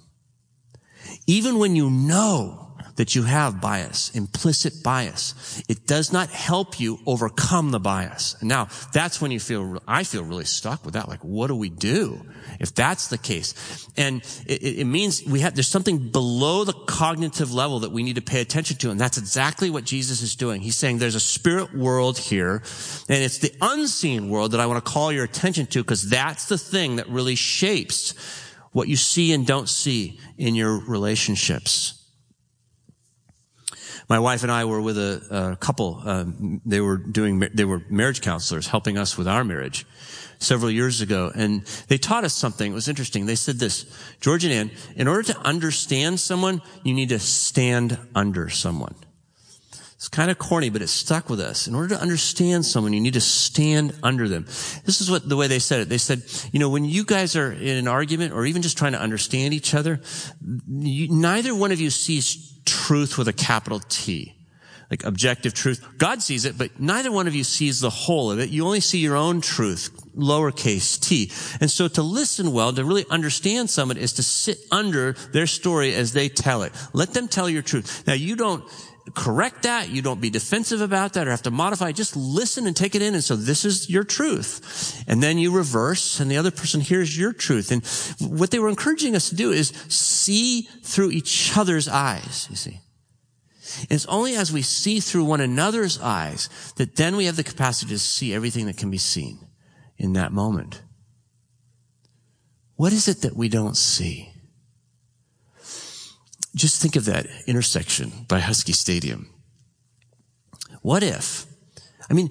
Even 1.26 1.60
when 1.60 1.76
you 1.76 1.90
know 1.90 2.67
that 2.98 3.16
you 3.16 3.24
have 3.24 3.62
bias, 3.62 4.12
implicit 4.16 4.84
bias. 4.84 5.64
It 5.70 5.88
does 5.88 6.12
not 6.12 6.30
help 6.30 6.80
you 6.80 7.00
overcome 7.06 7.72
the 7.72 7.80
bias. 7.80 8.36
Now 8.42 8.68
that's 8.92 9.22
when 9.22 9.32
you 9.32 9.40
feel, 9.40 9.82
I 9.88 10.04
feel 10.04 10.24
really 10.24 10.46
stuck 10.46 10.84
with 10.84 10.96
that. 10.96 11.08
Like, 11.08 11.24
what 11.24 11.48
do 11.48 11.56
we 11.56 11.70
do 11.70 12.22
if 12.60 12.76
that's 12.76 13.08
the 13.08 13.18
case? 13.18 13.88
And 13.98 14.22
it, 14.46 14.80
it 14.80 14.86
means 14.86 15.24
we 15.26 15.40
have, 15.42 15.56
there's 15.56 15.68
something 15.68 16.10
below 16.10 16.64
the 16.64 16.74
cognitive 16.74 17.54
level 17.54 17.80
that 17.80 17.92
we 17.92 18.04
need 18.04 18.16
to 18.16 18.22
pay 18.22 18.42
attention 18.42 18.78
to. 18.78 18.92
And 18.92 19.00
that's 19.00 19.18
exactly 19.18 19.70
what 19.70 19.86
Jesus 19.86 20.22
is 20.22 20.36
doing. 20.36 20.62
He's 20.62 20.76
saying 20.76 20.98
there's 20.98 21.16
a 21.16 21.20
spirit 21.20 21.76
world 21.76 22.18
here 22.18 22.64
and 23.10 23.24
it's 23.24 23.38
the 23.38 23.54
unseen 23.62 24.30
world 24.30 24.52
that 24.52 24.60
I 24.60 24.66
want 24.66 24.84
to 24.84 24.92
call 24.92 25.12
your 25.12 25.24
attention 25.24 25.68
to 25.68 25.84
because 25.84 26.10
that's 26.10 26.48
the 26.48 26.58
thing 26.58 26.96
that 26.96 27.08
really 27.10 27.36
shapes 27.36 28.16
what 28.72 28.88
you 28.88 28.96
see 28.96 29.34
and 29.34 29.46
don't 29.46 29.70
see 29.70 30.20
in 30.38 30.56
your 30.56 30.80
relationships. 30.80 31.97
My 34.10 34.20
wife 34.20 34.44
and 34.44 34.52
I 34.52 34.66
were 34.66 34.82
with 34.82 34.98
a, 34.98 35.52
a 35.54 35.56
couple. 35.58 36.02
Um, 36.06 36.62
they 36.66 36.80
were 36.80 36.98
doing, 36.98 37.40
they 37.54 37.66
were 37.66 37.82
marriage 37.90 38.22
counselors 38.22 38.68
helping 38.68 38.98
us 38.98 39.18
with 39.18 39.28
our 39.28 39.44
marriage 39.44 39.86
several 40.40 40.72
years 40.72 41.02
ago. 41.02 41.32
And 41.36 41.66
they 41.88 41.98
taught 41.98 42.24
us 42.24 42.34
something. 42.34 42.72
It 42.72 42.76
was 42.76 42.88
interesting. 42.88 43.26
They 43.26 43.36
said 43.36 43.60
this, 43.60 43.86
George 44.22 44.46
and 44.46 44.54
Ann, 44.54 44.72
in 44.96 45.08
order 45.08 45.24
to 45.34 45.40
understand 45.40 46.20
someone, 46.20 46.62
you 46.84 46.94
need 46.94 47.10
to 47.10 47.20
stand 47.20 47.98
under 48.16 48.50
someone. 48.50 48.96
It's 49.98 50.10
kind 50.10 50.30
of 50.30 50.38
corny, 50.38 50.70
but 50.70 50.84
it 50.84 50.90
stuck 50.90 51.28
with 51.28 51.40
us. 51.40 51.68
In 51.68 51.74
order 51.74 51.96
to 51.96 52.00
understand 52.00 52.68
someone, 52.68 52.94
you 52.94 53.02
need 53.02 53.16
to 53.16 53.22
stand 53.22 53.96
under 54.04 54.30
them. 54.30 54.44
This 54.46 55.02
is 55.02 55.10
what 55.10 55.28
the 55.28 55.36
way 55.36 55.48
they 55.48 55.58
said 55.58 55.80
it. 55.80 55.90
They 55.90 55.98
said, 55.98 56.22
you 56.52 56.60
know, 56.60 56.70
when 56.70 56.86
you 56.86 57.04
guys 57.04 57.36
are 57.36 57.52
in 57.52 57.78
an 57.78 57.88
argument 57.88 58.32
or 58.32 58.46
even 58.46 58.62
just 58.62 58.78
trying 58.78 58.92
to 58.92 59.02
understand 59.02 59.56
each 59.56 59.74
other, 59.74 60.00
you, 60.68 61.08
neither 61.10 61.56
one 61.56 61.72
of 61.72 61.82
you 61.82 61.90
sees 61.90 62.60
truth 62.64 63.18
with 63.18 63.28
a 63.28 63.34
capital 63.34 63.80
T. 63.90 64.36
Like 64.90 65.04
objective 65.04 65.54
truth. 65.54 65.86
God 65.98 66.22
sees 66.22 66.46
it, 66.46 66.58
but 66.58 66.80
neither 66.80 67.12
one 67.12 67.28
of 67.28 67.36
you 67.36 67.44
sees 67.44 67.82
the 67.82 67.90
whole 67.90 68.32
of 68.32 68.40
it. 68.40 68.50
You 68.50 68.66
only 68.66 68.80
see 68.80 69.00
your 69.00 69.18
own 69.18 69.42
truth, 69.42 69.90
lowercase 70.16 70.98
t. 70.98 71.30
And 71.60 71.70
so 71.70 71.90
to 71.90 72.02
listen 72.02 72.54
well, 72.54 72.72
to 72.72 72.86
really 72.86 73.04
understand 73.10 73.70
someone 73.70 73.98
is 73.98 74.14
to 74.14 74.24
sit 74.24 74.60
under 74.72 75.12
their 75.34 75.46
story 75.46 75.94
as 75.94 76.14
they 76.14 76.30
tell 76.30 76.64
it. 76.64 76.72
Let 76.94 77.14
them 77.14 77.28
tell 77.28 77.50
your 77.50 77.64
truth. 77.64 78.08
Now 78.08 78.14
you 78.14 78.38
don't 78.38 78.64
correct 79.14 79.64
that. 79.64 79.90
You 79.90 80.02
don't 80.02 80.22
be 80.22 80.30
defensive 80.30 80.82
about 80.82 81.14
that 81.14 81.28
or 81.28 81.32
have 81.32 81.44
to 81.44 81.52
modify. 81.52 81.92
Just 81.92 82.16
listen 82.16 82.68
and 82.68 82.76
take 82.76 82.96
it 82.96 83.02
in. 83.02 83.14
And 83.14 83.24
so 83.24 83.36
this 83.36 83.66
is 83.66 83.90
your 83.90 84.04
truth. 84.04 85.04
And 85.08 85.22
then 85.22 85.38
you 85.38 85.52
reverse 85.52 86.20
and 86.20 86.30
the 86.30 86.38
other 86.38 86.52
person 86.52 86.82
hears 86.82 87.18
your 87.18 87.34
truth. 87.34 87.72
And 87.72 87.86
what 88.32 88.52
they 88.52 88.60
were 88.60 88.70
encouraging 88.70 89.16
us 89.16 89.30
to 89.30 89.36
do 89.36 89.52
is 89.52 89.70
see 89.90 90.64
through 90.84 91.12
each 91.12 91.56
other's 91.58 91.88
eyes, 91.88 92.48
you 92.50 92.56
see. 92.56 92.80
It's 93.90 94.06
only 94.06 94.36
as 94.36 94.52
we 94.52 94.62
see 94.62 95.00
through 95.00 95.26
one 95.26 95.42
another's 95.42 96.00
eyes 96.00 96.50
that 96.78 96.96
then 96.96 97.16
we 97.18 97.26
have 97.26 97.36
the 97.36 97.44
capacity 97.44 97.92
to 97.92 98.00
see 98.00 98.34
everything 98.34 98.66
that 98.68 98.78
can 98.78 98.90
be 98.90 98.98
seen 98.98 99.40
in 99.98 100.14
that 100.14 100.32
moment. 100.32 100.82
What 102.76 102.94
is 102.94 103.08
it 103.08 103.22
that 103.22 103.36
we 103.36 103.50
don't 103.50 103.76
see? 103.76 104.32
Just 106.56 106.82
think 106.82 106.96
of 106.96 107.06
that 107.06 107.28
intersection 107.46 108.12
by 108.28 108.40
Husky 108.40 108.74
Stadium. 108.74 109.30
What 110.82 111.04
if, 111.04 111.46
I 112.10 112.14
mean, 112.14 112.30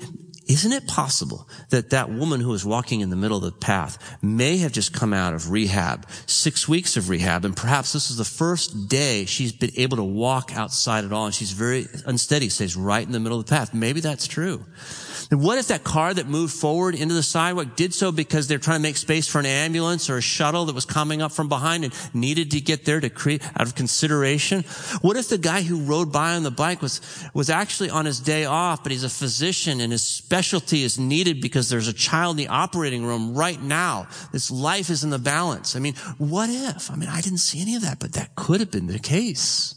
isn't 0.48 0.72
it 0.72 0.87
possible 0.87 1.48
that 1.70 1.90
that 1.90 2.09
woman 2.09 2.40
who 2.40 2.50
was 2.50 2.64
walking 2.64 3.00
in 3.00 3.11
the 3.11 3.16
middle 3.16 3.37
of 3.37 3.42
the 3.42 3.52
path 3.52 3.98
may 4.22 4.59
have 4.59 4.70
just 4.72 4.92
come 4.92 5.12
out 5.12 5.35
of 5.35 5.50
rehab, 5.50 6.09
six 6.26 6.68
weeks 6.68 6.96
of 6.96 7.09
rehab, 7.09 7.44
and 7.44 7.57
perhaps 7.57 7.92
this 7.92 8.11
is 8.11 8.16
the 8.16 8.24
first 8.24 8.88
day 8.88 9.24
she's 9.24 9.52
been 9.52 9.72
able 9.76 9.96
to 9.96 10.05
walk 10.05 10.57
outside 10.57 11.05
at 11.05 11.12
all, 11.12 11.26
and 11.26 11.35
she's 11.35 11.50
very 11.52 11.88
unsteady, 12.07 12.48
stays 12.48 12.76
right 12.76 13.05
in 13.05 13.12
the 13.12 13.20
middle 13.20 13.40
of 13.40 13.46
the 13.46 13.50
path. 13.50 13.74
Maybe 13.74 14.00
that's 14.00 14.29
true. 14.29 14.64
And 15.31 15.43
what 15.43 15.59
if 15.59 15.69
that 15.69 15.83
car 15.83 16.15
that 16.15 16.29
moved 16.29 16.55
forward 16.55 16.95
into 16.95 17.15
the 17.15 17.23
sidewalk 17.23 17.75
did 17.75 17.93
so 17.93 18.12
because 18.12 18.47
they're 18.47 18.59
trying 18.59 18.79
to 18.79 18.83
make 18.83 18.97
space 18.97 19.27
for 19.27 19.39
an 19.39 19.47
ambulance 19.47 20.09
or 20.09 20.19
a 20.19 20.23
shuttle 20.23 20.67
that 20.67 20.75
was 20.75 20.85
coming 20.85 21.21
up 21.21 21.33
from 21.33 21.49
behind 21.49 21.85
and 21.85 22.15
needed 22.15 22.53
to 22.53 22.61
get 22.61 22.85
there 22.85 23.01
to 23.01 23.11
create 23.11 23.43
out 23.59 23.67
of 23.67 23.75
consideration? 23.75 24.62
What 25.01 25.17
if 25.17 25.29
the 25.29 25.39
guy 25.39 25.62
who 25.62 25.83
rode 25.83 26.12
by 26.12 26.35
on 26.35 26.45
the 26.45 26.51
bike 26.51 26.81
was, 26.81 27.01
was 27.35 27.51
actually 27.51 27.91
on 27.91 28.05
his 28.05 28.21
day 28.21 28.45
off, 28.45 28.83
but 28.83 28.93
he's 28.93 29.05
a 29.05 29.09
physician 29.09 29.81
and 29.81 29.91
his 29.93 30.03
specialty 30.03 30.83
is 30.83 30.99
needed 30.99 31.41
because 31.41 31.69
there's 31.69 31.89
a 31.89 31.93
child 31.93 32.39
in 32.39 32.47
the 32.47 32.49
operating 32.49 33.05
room 33.05 33.35
right 33.35 33.61
now. 33.61 34.07
This 34.33 34.51
life 34.51 34.91
is 34.91 35.03
in 35.03 35.11
the 35.11 35.19
balance. 35.19 35.75
I 35.75 35.81
mean, 35.81 35.95
what 36.19 36.51
if? 36.51 36.91
I 36.91 36.97
mean, 36.97 37.09
I 37.09 37.21
didn't 37.21 37.39
see 37.39 37.61
any 37.61 37.75
of 37.75 37.83
that, 37.83 37.99
but 37.99 38.12
that 38.12 38.37
could 38.37 38.61
have 38.61 38.71
been 38.71 38.87
the 38.87 38.99
case. 38.99 39.75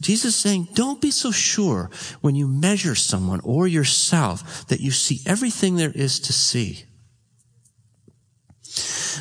Jesus 0.00 0.34
is 0.34 0.40
saying, 0.40 0.68
don't 0.74 1.00
be 1.00 1.10
so 1.10 1.30
sure 1.30 1.90
when 2.20 2.34
you 2.34 2.48
measure 2.48 2.94
someone 2.94 3.40
or 3.40 3.68
yourself 3.68 4.66
that 4.68 4.80
you 4.80 4.90
see 4.90 5.20
everything 5.26 5.76
there 5.76 5.92
is 5.94 6.18
to 6.20 6.32
see. 6.32 6.84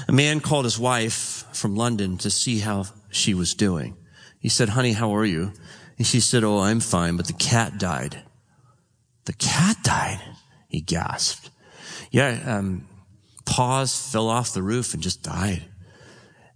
A 0.08 0.12
man 0.12 0.40
called 0.40 0.66
his 0.66 0.80
wife 0.80 1.46
from 1.52 1.76
London 1.76 2.18
to 2.20 2.30
see 2.30 2.60
how 2.60 2.86
she 3.10 3.34
was 3.34 3.54
doing. 3.54 3.98
He 4.40 4.48
said, 4.48 4.70
honey, 4.70 4.94
how 4.94 5.14
are 5.16 5.26
you? 5.26 5.52
And 5.98 6.08
she 6.08 6.22
said, 6.22 6.44
oh, 6.46 6.60
I'm 6.60 6.80
fine, 6.80 7.18
but 7.18 7.28
the 7.28 7.34
cat 7.34 7.78
died. 7.78 8.24
The 9.26 9.34
cat 9.34 9.78
died? 9.84 10.22
He 10.70 10.80
gasped. 10.80 11.50
Yeah, 12.10 12.40
um, 12.46 12.88
paws 13.46 14.12
fell 14.12 14.30
off 14.30 14.54
the 14.54 14.64
roof 14.64 14.94
and 14.94 15.04
just 15.04 15.24
died. 15.24 15.66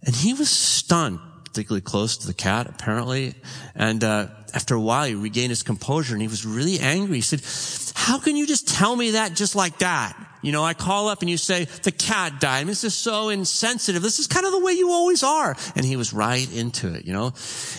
And 0.01 0.15
he 0.15 0.33
was 0.33 0.49
stunned 0.49 1.19
particularly 1.53 1.81
close 1.81 2.17
to 2.17 2.25
the 2.25 2.33
cat, 2.33 2.65
apparently. 2.67 3.35
And 3.75 4.03
uh, 4.03 4.27
after 4.55 4.73
a 4.73 4.81
while, 4.81 5.05
he 5.05 5.13
regained 5.13 5.51
his 5.51 5.61
composure 5.61 6.13
and 6.13 6.21
he 6.21 6.27
was 6.27 6.47
really 6.47 6.79
angry. 6.79 7.17
He 7.17 7.21
said, 7.21 7.93
how 7.95 8.17
can 8.17 8.35
you 8.35 8.47
just 8.47 8.67
tell 8.67 8.95
me 8.95 9.11
that 9.11 9.35
just 9.35 9.55
like 9.55 9.77
that? 9.77 10.17
You 10.41 10.51
know, 10.51 10.63
I 10.63 10.73
call 10.73 11.09
up 11.09 11.21
and 11.21 11.29
you 11.29 11.37
say, 11.37 11.65
the 11.65 11.91
cat 11.91 12.39
died. 12.39 12.65
This 12.65 12.83
is 12.83 12.95
so 12.95 13.29
insensitive. 13.29 14.01
This 14.01 14.17
is 14.17 14.25
kind 14.25 14.47
of 14.47 14.51
the 14.51 14.61
way 14.61 14.73
you 14.73 14.89
always 14.89 15.21
are. 15.21 15.55
And 15.75 15.85
he 15.85 15.95
was 15.95 16.11
right 16.11 16.51
into 16.51 16.91
it, 16.91 17.05
you 17.05 17.13
know. 17.13 17.27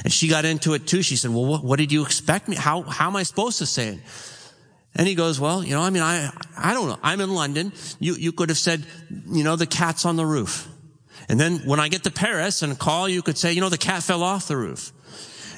And 0.04 0.12
she 0.12 0.28
got 0.28 0.44
into 0.44 0.74
it 0.74 0.86
too. 0.86 1.02
She 1.02 1.16
said, 1.16 1.32
well, 1.32 1.44
what, 1.44 1.64
what 1.64 1.80
did 1.80 1.90
you 1.90 2.02
expect 2.02 2.46
me? 2.46 2.54
How, 2.54 2.82
how 2.82 3.08
am 3.08 3.16
I 3.16 3.24
supposed 3.24 3.58
to 3.58 3.66
say 3.66 3.88
it? 3.88 3.98
And 4.94 5.08
he 5.08 5.16
goes, 5.16 5.40
well, 5.40 5.64
you 5.64 5.72
know, 5.72 5.82
I 5.82 5.90
mean, 5.90 6.04
I, 6.04 6.30
I 6.56 6.74
don't 6.74 6.88
know. 6.88 6.98
I'm 7.02 7.20
in 7.20 7.34
London. 7.34 7.72
You, 7.98 8.14
you 8.14 8.30
could 8.30 8.50
have 8.50 8.58
said, 8.58 8.86
you 9.26 9.42
know, 9.42 9.56
the 9.56 9.66
cat's 9.66 10.04
on 10.04 10.14
the 10.14 10.24
roof. 10.24 10.68
And 11.28 11.40
then 11.40 11.58
when 11.58 11.80
I 11.80 11.88
get 11.88 12.04
to 12.04 12.10
Paris 12.10 12.62
and 12.62 12.78
call, 12.78 13.08
you 13.08 13.22
could 13.22 13.38
say, 13.38 13.52
you 13.52 13.60
know, 13.60 13.68
the 13.68 13.78
cat 13.78 14.02
fell 14.02 14.22
off 14.22 14.48
the 14.48 14.56
roof. 14.56 14.92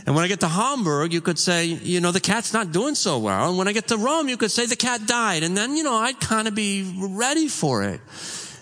And 0.06 0.14
when 0.14 0.24
I 0.24 0.28
get 0.28 0.40
to 0.40 0.48
Hamburg, 0.48 1.12
you 1.12 1.20
could 1.20 1.38
say, 1.38 1.66
you 1.66 2.00
know, 2.00 2.12
the 2.12 2.20
cat's 2.20 2.52
not 2.52 2.70
doing 2.70 2.94
so 2.94 3.18
well. 3.18 3.48
And 3.48 3.58
when 3.58 3.66
I 3.66 3.72
get 3.72 3.88
to 3.88 3.96
Rome, 3.96 4.28
you 4.28 4.36
could 4.36 4.52
say 4.52 4.66
the 4.66 4.76
cat 4.76 5.04
died. 5.04 5.42
And 5.42 5.56
then, 5.56 5.74
you 5.74 5.82
know, 5.82 5.94
I'd 5.94 6.20
kind 6.20 6.46
of 6.46 6.54
be 6.54 6.94
ready 6.96 7.48
for 7.48 7.82
it. 7.82 8.00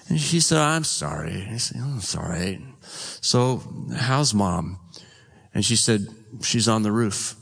And 0.09 0.19
she 0.19 0.41
said, 0.41 0.57
I'm 0.57 0.85
sorry. 0.85 1.47
I 1.51 1.59
said, 1.59 1.83
oh, 1.85 2.01
all 2.17 2.27
right. 2.27 2.63
So 2.81 3.61
how's 3.95 4.33
mom? 4.33 4.79
And 5.53 5.63
she 5.63 5.77
said, 5.77 6.07
she's 6.43 6.67
on 6.67 6.83
the 6.83 6.91
roof. 6.91 7.37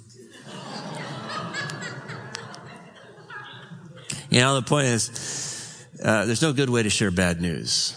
you 4.30 4.40
know, 4.40 4.56
the 4.56 4.62
point 4.62 4.88
is, 4.88 5.86
uh, 6.02 6.24
there's 6.24 6.42
no 6.42 6.52
good 6.52 6.70
way 6.70 6.82
to 6.82 6.90
share 6.90 7.12
bad 7.12 7.40
news. 7.40 7.96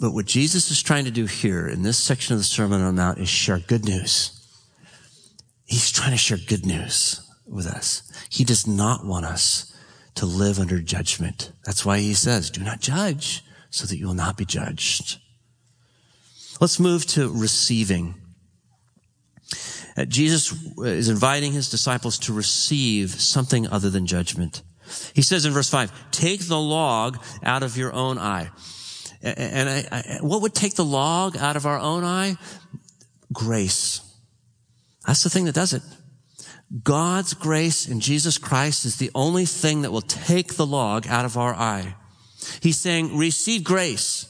But 0.00 0.14
what 0.14 0.24
Jesus 0.24 0.70
is 0.70 0.82
trying 0.82 1.04
to 1.04 1.10
do 1.10 1.26
here 1.26 1.68
in 1.68 1.82
this 1.82 1.98
section 1.98 2.32
of 2.32 2.40
the 2.40 2.44
Sermon 2.44 2.80
on 2.80 2.96
the 2.96 3.02
Mount 3.02 3.18
is 3.18 3.28
share 3.28 3.58
good 3.58 3.84
news. 3.84 4.36
He's 5.66 5.92
trying 5.92 6.12
to 6.12 6.16
share 6.16 6.38
good 6.38 6.64
news 6.64 7.20
with 7.46 7.66
us. 7.66 8.10
He 8.30 8.42
does 8.44 8.66
not 8.66 9.04
want 9.04 9.26
us 9.26 9.76
to 10.14 10.24
live 10.24 10.58
under 10.58 10.80
judgment. 10.80 11.52
That's 11.64 11.84
why 11.84 11.98
he 11.98 12.14
says, 12.14 12.50
do 12.50 12.62
not 12.62 12.80
judge 12.80 13.44
so 13.68 13.86
that 13.86 13.98
you 13.98 14.06
will 14.06 14.14
not 14.14 14.38
be 14.38 14.44
judged. 14.46 15.18
Let's 16.60 16.80
move 16.80 17.06
to 17.08 17.30
receiving. 17.30 18.14
Uh, 19.96 20.06
Jesus 20.06 20.52
is 20.78 21.08
inviting 21.08 21.52
his 21.52 21.68
disciples 21.68 22.18
to 22.20 22.32
receive 22.32 23.10
something 23.10 23.68
other 23.68 23.90
than 23.90 24.06
judgment. 24.06 24.62
He 25.14 25.22
says 25.22 25.44
in 25.44 25.52
verse 25.52 25.70
five, 25.70 25.92
take 26.10 26.48
the 26.48 26.58
log 26.58 27.22
out 27.42 27.62
of 27.62 27.76
your 27.76 27.92
own 27.92 28.18
eye. 28.18 28.50
And 29.22 29.68
I, 29.68 29.86
I, 29.90 30.18
what 30.20 30.42
would 30.42 30.54
take 30.54 30.74
the 30.74 30.84
log 30.84 31.36
out 31.36 31.56
of 31.56 31.66
our 31.66 31.78
own 31.78 32.04
eye? 32.04 32.36
Grace. 33.32 34.00
That's 35.06 35.22
the 35.22 35.30
thing 35.30 35.44
that 35.44 35.54
does 35.54 35.72
it. 35.72 35.82
God's 36.84 37.34
grace 37.34 37.88
in 37.88 38.00
Jesus 38.00 38.38
Christ 38.38 38.84
is 38.84 38.96
the 38.96 39.10
only 39.14 39.44
thing 39.44 39.82
that 39.82 39.90
will 39.90 40.00
take 40.02 40.54
the 40.54 40.66
log 40.66 41.06
out 41.08 41.24
of 41.24 41.36
our 41.36 41.54
eye. 41.54 41.96
He's 42.60 42.78
saying, 42.78 43.16
receive 43.16 43.64
grace. 43.64 44.29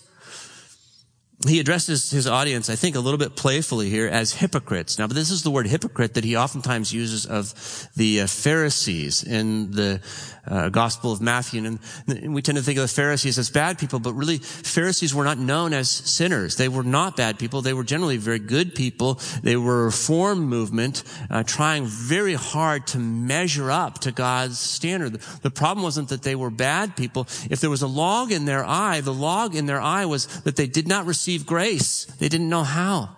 He 1.48 1.58
addresses 1.58 2.10
his 2.10 2.26
audience, 2.26 2.68
I 2.68 2.76
think, 2.76 2.96
a 2.96 3.00
little 3.00 3.16
bit 3.16 3.34
playfully 3.34 3.88
here 3.88 4.06
as 4.06 4.34
hypocrites. 4.34 4.98
Now, 4.98 5.06
but 5.06 5.16
this 5.16 5.30
is 5.30 5.42
the 5.42 5.50
word 5.50 5.66
hypocrite 5.66 6.12
that 6.14 6.24
he 6.24 6.36
oftentimes 6.36 6.92
uses 6.92 7.24
of 7.24 7.54
the 7.96 8.20
uh, 8.20 8.26
Pharisees 8.26 9.22
in 9.22 9.70
the 9.70 10.02
uh, 10.46 10.68
Gospel 10.68 11.12
of 11.12 11.22
Matthew. 11.22 11.64
And 11.64 12.34
we 12.34 12.42
tend 12.42 12.58
to 12.58 12.64
think 12.64 12.76
of 12.76 12.82
the 12.82 12.88
Pharisees 12.88 13.38
as 13.38 13.48
bad 13.48 13.78
people, 13.78 14.00
but 14.00 14.12
really 14.12 14.36
Pharisees 14.36 15.14
were 15.14 15.24
not 15.24 15.38
known 15.38 15.72
as 15.72 15.88
sinners. 15.88 16.56
They 16.56 16.68
were 16.68 16.82
not 16.82 17.16
bad 17.16 17.38
people. 17.38 17.62
They 17.62 17.72
were 17.72 17.84
generally 17.84 18.18
very 18.18 18.38
good 18.38 18.74
people. 18.74 19.18
They 19.42 19.56
were 19.56 19.82
a 19.82 19.84
reform 19.86 20.40
movement, 20.40 21.04
uh, 21.30 21.42
trying 21.44 21.86
very 21.86 22.34
hard 22.34 22.86
to 22.88 22.98
measure 22.98 23.70
up 23.70 24.00
to 24.00 24.12
God's 24.12 24.58
standard. 24.58 25.14
The 25.40 25.50
problem 25.50 25.82
wasn't 25.84 26.10
that 26.10 26.22
they 26.22 26.34
were 26.34 26.50
bad 26.50 26.96
people. 26.96 27.26
If 27.48 27.60
there 27.60 27.70
was 27.70 27.80
a 27.80 27.86
log 27.86 28.30
in 28.30 28.44
their 28.44 28.64
eye, 28.64 29.00
the 29.00 29.14
log 29.14 29.54
in 29.54 29.64
their 29.64 29.80
eye 29.80 30.04
was 30.04 30.26
that 30.42 30.56
they 30.56 30.66
did 30.66 30.86
not 30.86 31.06
receive 31.06 31.29
grace. 31.38 32.04
They 32.18 32.28
didn't 32.28 32.48
know 32.48 32.64
how. 32.64 33.16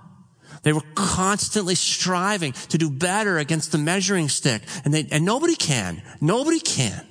They 0.63 0.73
were 0.73 0.83
constantly 0.95 1.75
striving 1.75 2.53
to 2.53 2.79
do 2.79 2.91
better 2.91 3.39
against 3.39 3.73
the 3.73 3.79
measuring 3.79 4.29
stick. 4.29 4.63
And 4.85 4.95
they, 4.95 5.07
and 5.11 5.25
nobody 5.25 5.57
can. 5.57 6.03
Nobody 6.21 6.61
can. 6.61 7.07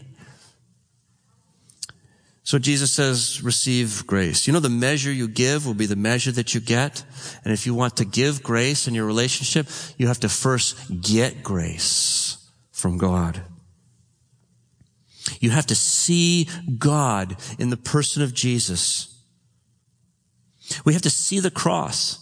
So 2.44 2.60
Jesus 2.60 2.92
says, 2.92 3.44
receive 3.44 4.06
grace. 4.08 4.48
You 4.48 4.54
know, 4.54 4.60
the 4.60 4.70
measure 4.70 5.12
you 5.12 5.28
give 5.28 5.66
will 5.66 5.74
be 5.74 5.86
the 5.86 5.96
measure 5.96 6.32
that 6.32 6.54
you 6.56 6.60
get. 6.60 7.04
And 7.44 7.54
if 7.54 7.66
you 7.66 7.74
want 7.74 7.98
to 7.98 8.06
give 8.06 8.42
grace 8.42 8.88
in 8.88 8.96
your 8.96 9.06
relationship, 9.06 9.68
you 9.98 10.08
have 10.08 10.20
to 10.22 10.30
first 10.30 11.02
get 11.02 11.44
grace 11.44 12.38
from 12.72 12.98
God. 12.98 13.42
You 15.40 15.52
have 15.52 15.68
to 15.68 15.76
see 15.76 16.50
God 16.78 17.38
in 17.60 17.70
the 17.70 17.78
person 17.78 18.24
of 18.24 18.34
Jesus. 18.34 19.21
We 20.86 20.94
have 20.94 21.02
to 21.04 21.10
see 21.10 21.40
the 21.40 21.52
cross. 21.52 22.18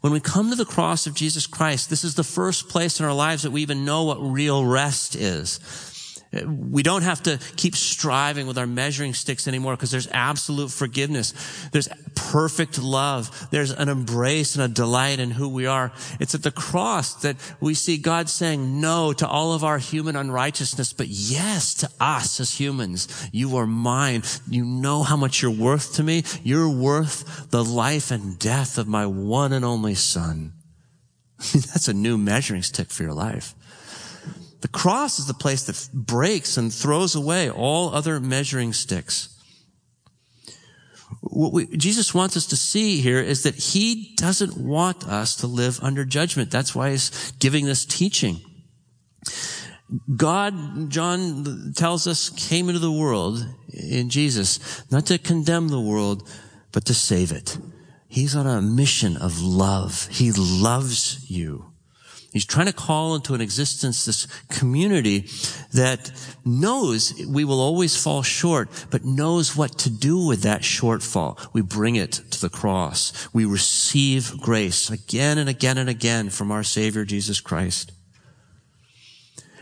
When 0.00 0.12
we 0.12 0.20
come 0.20 0.50
to 0.50 0.56
the 0.56 0.64
cross 0.64 1.06
of 1.06 1.14
Jesus 1.14 1.46
Christ, 1.46 1.88
this 1.88 2.04
is 2.04 2.14
the 2.14 2.24
first 2.24 2.68
place 2.68 2.98
in 2.98 3.06
our 3.06 3.14
lives 3.14 3.44
that 3.44 3.52
we 3.52 3.62
even 3.62 3.84
know 3.84 4.04
what 4.04 4.18
real 4.20 4.64
rest 4.64 5.14
is. 5.14 5.60
We 6.30 6.82
don't 6.82 7.02
have 7.02 7.22
to 7.22 7.38
keep 7.56 7.74
striving 7.74 8.46
with 8.46 8.58
our 8.58 8.66
measuring 8.66 9.14
sticks 9.14 9.48
anymore 9.48 9.76
because 9.76 9.90
there's 9.90 10.08
absolute 10.08 10.70
forgiveness. 10.70 11.32
There's 11.72 11.88
perfect 12.14 12.78
love. 12.78 13.48
There's 13.50 13.70
an 13.70 13.88
embrace 13.88 14.54
and 14.54 14.62
a 14.62 14.68
delight 14.68 15.20
in 15.20 15.30
who 15.30 15.48
we 15.48 15.64
are. 15.64 15.90
It's 16.20 16.34
at 16.34 16.42
the 16.42 16.50
cross 16.50 17.14
that 17.22 17.36
we 17.60 17.72
see 17.72 17.96
God 17.96 18.28
saying 18.28 18.78
no 18.78 19.14
to 19.14 19.26
all 19.26 19.54
of 19.54 19.64
our 19.64 19.78
human 19.78 20.16
unrighteousness, 20.16 20.92
but 20.92 21.08
yes 21.08 21.72
to 21.76 21.90
us 21.98 22.40
as 22.40 22.60
humans. 22.60 23.08
You 23.32 23.56
are 23.56 23.66
mine. 23.66 24.22
You 24.50 24.66
know 24.66 25.04
how 25.04 25.16
much 25.16 25.40
you're 25.40 25.50
worth 25.50 25.94
to 25.94 26.02
me. 26.02 26.24
You're 26.42 26.68
worth 26.68 27.50
the 27.50 27.64
life 27.64 28.10
and 28.10 28.38
death 28.38 28.76
of 28.76 28.86
my 28.86 29.06
one 29.06 29.54
and 29.54 29.64
only 29.64 29.94
son. 29.94 30.52
That's 31.38 31.88
a 31.88 31.94
new 31.94 32.18
measuring 32.18 32.62
stick 32.62 32.90
for 32.90 33.04
your 33.04 33.14
life. 33.14 33.54
The 34.60 34.68
cross 34.68 35.18
is 35.18 35.26
the 35.26 35.34
place 35.34 35.64
that 35.64 35.88
breaks 35.92 36.56
and 36.56 36.72
throws 36.72 37.14
away 37.14 37.50
all 37.50 37.94
other 37.94 38.18
measuring 38.18 38.72
sticks. 38.72 39.34
What 41.20 41.52
we, 41.52 41.76
Jesus 41.76 42.14
wants 42.14 42.36
us 42.36 42.46
to 42.46 42.56
see 42.56 43.00
here 43.00 43.20
is 43.20 43.42
that 43.44 43.54
he 43.54 44.14
doesn't 44.16 44.56
want 44.56 45.06
us 45.06 45.36
to 45.36 45.46
live 45.46 45.78
under 45.82 46.04
judgment. 46.04 46.50
That's 46.50 46.74
why 46.74 46.90
he's 46.90 47.32
giving 47.38 47.66
this 47.66 47.84
teaching. 47.84 48.40
God, 50.16 50.90
John 50.90 51.72
tells 51.74 52.06
us, 52.06 52.28
came 52.30 52.68
into 52.68 52.80
the 52.80 52.92
world 52.92 53.46
in 53.72 54.10
Jesus, 54.10 54.82
not 54.90 55.06
to 55.06 55.18
condemn 55.18 55.68
the 55.68 55.80
world, 55.80 56.28
but 56.72 56.84
to 56.86 56.94
save 56.94 57.32
it. 57.32 57.56
He's 58.06 58.36
on 58.36 58.46
a 58.46 58.60
mission 58.60 59.16
of 59.16 59.40
love. 59.40 60.08
He 60.10 60.32
loves 60.32 61.30
you. 61.30 61.72
He's 62.32 62.44
trying 62.44 62.66
to 62.66 62.74
call 62.74 63.14
into 63.14 63.32
an 63.32 63.40
existence 63.40 64.04
this 64.04 64.26
community 64.50 65.28
that 65.72 66.12
knows 66.44 67.14
we 67.26 67.44
will 67.44 67.60
always 67.60 67.96
fall 67.96 68.22
short, 68.22 68.68
but 68.90 69.04
knows 69.04 69.56
what 69.56 69.78
to 69.78 69.90
do 69.90 70.26
with 70.26 70.42
that 70.42 70.60
shortfall. 70.60 71.38
We 71.54 71.62
bring 71.62 71.96
it 71.96 72.12
to 72.12 72.40
the 72.40 72.50
cross. 72.50 73.28
We 73.32 73.46
receive 73.46 74.38
grace 74.40 74.90
again 74.90 75.38
and 75.38 75.48
again 75.48 75.78
and 75.78 75.88
again 75.88 76.28
from 76.28 76.52
our 76.52 76.62
Savior 76.62 77.06
Jesus 77.06 77.40
Christ. 77.40 77.92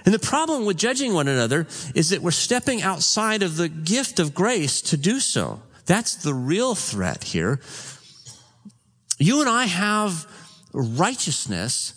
And 0.04 0.12
the 0.12 0.18
problem 0.18 0.66
with 0.66 0.76
judging 0.76 1.14
one 1.14 1.28
another 1.28 1.68
is 1.94 2.10
that 2.10 2.22
we're 2.22 2.30
stepping 2.32 2.82
outside 2.82 3.42
of 3.42 3.56
the 3.56 3.68
gift 3.68 4.18
of 4.18 4.34
grace 4.34 4.80
to 4.82 4.96
do 4.96 5.20
so. 5.20 5.62
That's 5.84 6.16
the 6.16 6.34
real 6.34 6.74
threat 6.74 7.24
here. 7.24 7.60
You 9.18 9.40
and 9.40 9.48
I 9.48 9.66
have 9.66 10.26
righteousness 10.72 11.95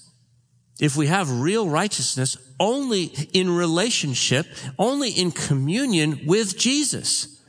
if 0.80 0.96
we 0.96 1.08
have 1.08 1.42
real 1.42 1.70
righteousness 1.70 2.38
only 2.60 3.06
in 3.34 3.50
relationship, 3.50 4.48
only 4.78 5.10
in 5.10 5.32
communion 5.32 6.22
with 6.26 6.58
Jesus. 6.58 7.40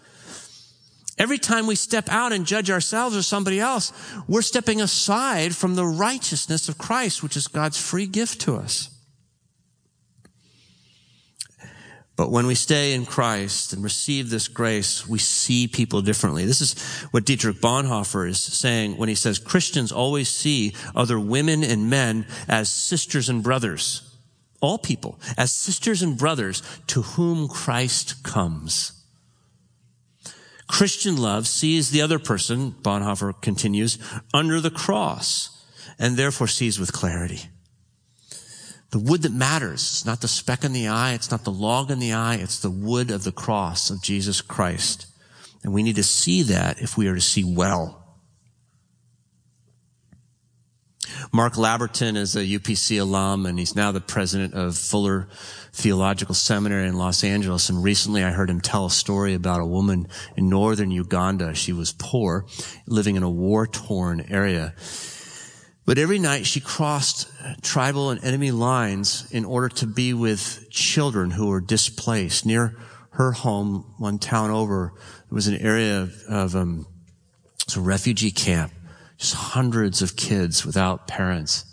Every 1.19 1.38
time 1.38 1.66
we 1.66 1.75
step 1.75 2.09
out 2.09 2.33
and 2.33 2.47
judge 2.47 2.71
ourselves 2.71 3.16
or 3.16 3.23
somebody 3.23 3.61
else, 3.61 3.93
we're 4.27 4.40
stepping 4.40 4.81
aside 4.81 5.55
from 5.55 5.75
the 5.75 5.85
righteousness 5.85 6.69
of 6.69 6.79
Christ, 6.79 7.23
which 7.23 7.37
is 7.37 7.47
God's 7.47 7.79
free 7.79 8.07
gift 8.07 8.40
to 8.43 8.57
us. 8.57 8.88
But 12.20 12.30
when 12.30 12.46
we 12.46 12.54
stay 12.54 12.92
in 12.92 13.06
Christ 13.06 13.72
and 13.72 13.83
receive 13.83 14.28
this 14.28 14.46
grace, 14.46 15.09
we 15.09 15.18
see 15.18 15.66
people 15.66 16.02
differently. 16.02 16.44
This 16.44 16.61
is 16.61 16.78
what 17.12 17.24
Dietrich 17.24 17.62
Bonhoeffer 17.62 18.28
is 18.28 18.38
saying 18.38 18.98
when 18.98 19.09
he 19.09 19.14
says 19.14 19.38
Christians 19.38 19.90
always 19.90 20.28
see 20.28 20.74
other 20.94 21.18
women 21.18 21.64
and 21.64 21.88
men 21.88 22.26
as 22.46 22.68
sisters 22.68 23.30
and 23.30 23.42
brothers. 23.42 24.02
All 24.61 24.76
people 24.76 25.18
as 25.38 25.50
sisters 25.50 26.02
and 26.02 26.18
brothers 26.18 26.62
to 26.88 27.00
whom 27.00 27.48
Christ 27.48 28.22
comes. 28.22 29.02
Christian 30.68 31.16
love 31.16 31.46
sees 31.46 31.90
the 31.90 32.02
other 32.02 32.18
person, 32.18 32.72
Bonhoeffer 32.72 33.40
continues, 33.40 33.96
under 34.35 34.61
the 34.61 34.70
cross 34.70 35.64
and 35.98 36.18
therefore 36.18 36.48
sees 36.48 36.78
with 36.78 36.92
clarity. 36.92 37.48
The 38.90 38.98
wood 38.98 39.22
that 39.22 39.33
matters. 39.33 39.81
It's 39.81 40.07
not 40.07 40.20
the 40.20 40.29
speck 40.29 40.64
in 40.64 40.72
the 40.72 40.88
eye. 40.88 41.12
It's 41.14 41.31
not 41.31 41.44
the 41.44 41.53
log 41.53 41.90
in 41.90 42.00
the 42.00 42.12
eye. 42.12 42.37
It's 42.37 42.61
the 42.61 42.70
wood 42.70 43.11
of 43.11 43.24
the 43.24 43.33
cross 43.33 43.90
of 43.90 44.03
Jesus 44.03 44.40
Christ. 44.40 45.07
And 45.62 45.72
we 45.72 45.83
need 45.83 45.96
to 45.96 46.03
see 46.03 46.42
that 46.42 46.81
if 46.81 46.96
we 46.96 47.07
are 47.07 47.14
to 47.14 47.20
see 47.20 47.44
well. 47.44 48.00
Mark 51.33 51.55
Labberton 51.55 52.16
is 52.16 52.35
a 52.35 52.40
UPC 52.40 53.00
alum 53.00 53.46
and 53.46 53.59
he's 53.59 53.76
now 53.76 53.92
the 53.92 54.00
president 54.00 54.55
of 54.55 54.76
Fuller 54.76 55.29
Theological 55.72 56.35
Seminary 56.35 56.88
in 56.88 56.96
Los 56.96 57.22
Angeles. 57.22 57.68
And 57.68 57.85
recently 57.85 58.24
I 58.24 58.31
heard 58.31 58.50
him 58.50 58.61
tell 58.61 58.87
a 58.87 58.90
story 58.90 59.35
about 59.35 59.61
a 59.61 59.66
woman 59.66 60.09
in 60.37 60.48
northern 60.48 60.90
Uganda. 60.90 61.55
She 61.55 61.72
was 61.72 61.92
poor, 61.92 62.46
living 62.87 63.16
in 63.16 63.22
a 63.22 63.31
war 63.31 63.66
torn 63.66 64.26
area. 64.29 64.74
But 65.90 65.98
every 65.98 66.20
night 66.20 66.46
she 66.46 66.61
crossed 66.61 67.29
tribal 67.62 68.11
and 68.11 68.22
enemy 68.22 68.53
lines 68.53 69.26
in 69.33 69.44
order 69.44 69.68
to 69.70 69.88
be 69.88 70.14
with 70.14 70.68
children 70.70 71.33
who 71.33 71.48
were 71.48 71.61
displaced. 71.61 72.46
Near 72.46 72.76
her 73.11 73.33
home, 73.33 73.92
one 73.98 74.20
town 74.20 74.53
over, 74.53 74.92
there 74.94 75.35
was 75.35 75.48
an 75.48 75.57
area 75.57 76.03
of, 76.03 76.22
of 76.29 76.55
um, 76.55 76.87
a 77.76 77.81
refugee 77.81 78.31
camp. 78.31 78.70
Just 79.18 79.35
hundreds 79.35 80.00
of 80.00 80.14
kids 80.14 80.64
without 80.64 81.09
parents. 81.09 81.64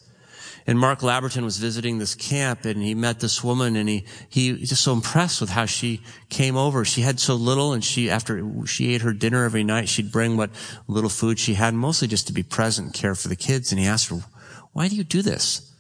And 0.68 0.78
Mark 0.78 1.00
Labberton 1.00 1.46
was 1.46 1.58
visiting 1.58 1.98
this 1.98 2.14
camp 2.14 2.66
and 2.66 2.84
he 2.84 2.94
met 2.94 3.22
this 3.22 3.42
woman 3.42 3.78
and 3.78 3.88
he, 3.88 4.06
he 4.28 4.52
was 4.52 4.68
just 4.68 4.84
so 4.84 4.92
impressed 4.92 5.40
with 5.40 5.52
how 5.52 5.66
she 5.66 6.02
came 6.28 6.58
over. 6.58 6.84
She 6.84 7.02
had 7.02 7.22
so 7.22 7.36
little 7.36 7.72
and 7.72 7.82
she, 7.82 8.10
after 8.10 8.44
she 8.66 8.94
ate 8.94 9.02
her 9.02 9.14
dinner 9.14 9.46
every 9.46 9.64
night, 9.64 9.88
she'd 9.88 10.12
bring 10.12 10.36
what 10.36 10.50
little 10.90 11.10
food 11.10 11.40
she 11.40 11.54
had, 11.54 11.74
mostly 11.74 12.10
just 12.10 12.28
to 12.28 12.34
be 12.34 12.44
present 12.44 12.88
and 12.88 12.94
care 12.94 13.16
for 13.16 13.30
the 13.30 13.36
kids. 13.38 13.72
And 13.72 13.80
he 13.80 13.88
asked 13.88 14.10
her, 14.10 14.20
why 14.74 14.90
do 14.90 14.98
you 14.98 15.06
do 15.06 15.22
this? 15.22 15.74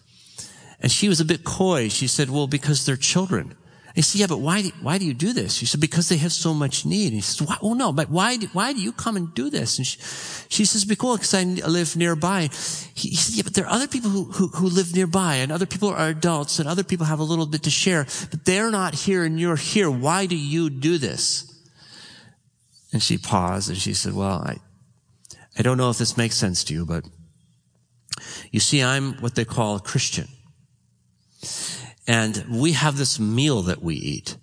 And 0.80 0.90
she 0.90 1.10
was 1.10 1.20
a 1.20 1.26
bit 1.26 1.44
coy. 1.44 1.90
She 1.90 2.08
said, 2.08 2.30
well, 2.30 2.48
because 2.48 2.86
they're 2.86 2.96
children. 2.96 3.56
He 3.98 4.04
said, 4.04 4.20
yeah, 4.20 4.28
but 4.28 4.42
why, 4.42 4.62
why 4.80 5.00
do 5.00 5.06
you 5.06 5.16
do 5.16 5.34
this? 5.34 5.56
She 5.56 5.66
said, 5.66 5.82
because 5.82 6.08
they 6.08 6.18
have 6.18 6.32
so 6.32 6.54
much 6.54 6.86
need. 6.86 7.08
And 7.08 7.16
he 7.16 7.22
says, 7.22 7.42
why, 7.42 7.58
oh 7.64 7.74
no, 7.74 7.92
but 7.92 8.12
why, 8.12 8.38
why 8.54 8.72
do 8.72 8.80
you 8.80 8.92
come 8.92 9.18
and 9.18 9.34
do 9.34 9.50
this? 9.50 9.80
And 9.80 9.88
she, 9.88 9.98
she 10.50 10.66
says, 10.66 10.86
because 10.86 11.34
I 11.34 11.42
live 11.44 11.96
nearby. 11.96 12.50
He, 12.94 13.10
he 13.10 13.16
said, 13.16 13.36
yeah, 13.38 13.42
but 13.42 13.56
there 13.56 13.66
are 13.66 13.72
other 13.72 13.88
people 13.88 14.12
who, 14.12 14.26
who, 14.26 14.50
who 14.50 14.68
live 14.68 14.94
nearby 14.94 15.38
and 15.38 15.52
other 15.52 15.66
people 15.66 15.90
are 15.90 16.10
adults 16.10 16.60
and 16.60 16.70
other 16.70 16.84
people 16.84 17.08
have 17.08 17.18
a 17.18 17.24
little 17.24 17.48
bit 17.48 17.64
to 17.64 17.72
share, 17.72 18.06
but 18.30 18.46
they're 18.46 18.70
not 18.70 18.94
here 18.94 19.24
and 19.24 19.40
you're 19.40 19.56
here. 19.56 19.90
Why 19.90 20.28
do 20.28 20.38
you 20.38 20.70
do 20.70 21.00
this? 21.00 21.52
And 22.94 23.02
she 23.02 23.18
paused 23.18 23.68
and 23.68 23.80
she 23.80 23.96
said, 23.96 24.14
well, 24.14 24.44
I, 24.46 24.58
I 25.58 25.64
don't 25.64 25.80
know 25.80 25.90
if 25.90 25.98
this 25.98 26.18
makes 26.18 26.36
sense 26.36 26.64
to 26.66 26.74
you, 26.76 26.86
but 26.86 27.04
you 28.52 28.60
see, 28.60 28.84
I'm 28.84 29.14
what 29.22 29.34
they 29.34 29.44
call 29.44 29.78
a 29.78 29.80
Christian. 29.80 30.28
And 32.08 32.46
we 32.50 32.72
have 32.72 32.98
this 32.98 33.20
meal 33.20 33.64
that 33.64 33.82
we 33.82 33.96
eat. 33.96 34.38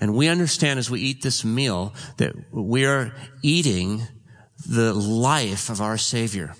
And 0.00 0.14
we 0.14 0.28
understand 0.28 0.78
as 0.78 0.90
we 0.90 1.00
eat 1.00 1.22
this 1.22 1.44
meal 1.44 1.94
that 2.16 2.34
we 2.52 2.84
are 2.84 3.14
eating 3.42 4.02
the 4.68 4.92
life 4.92 5.70
of 5.70 5.80
our 5.80 5.96
Savior. 5.96 6.54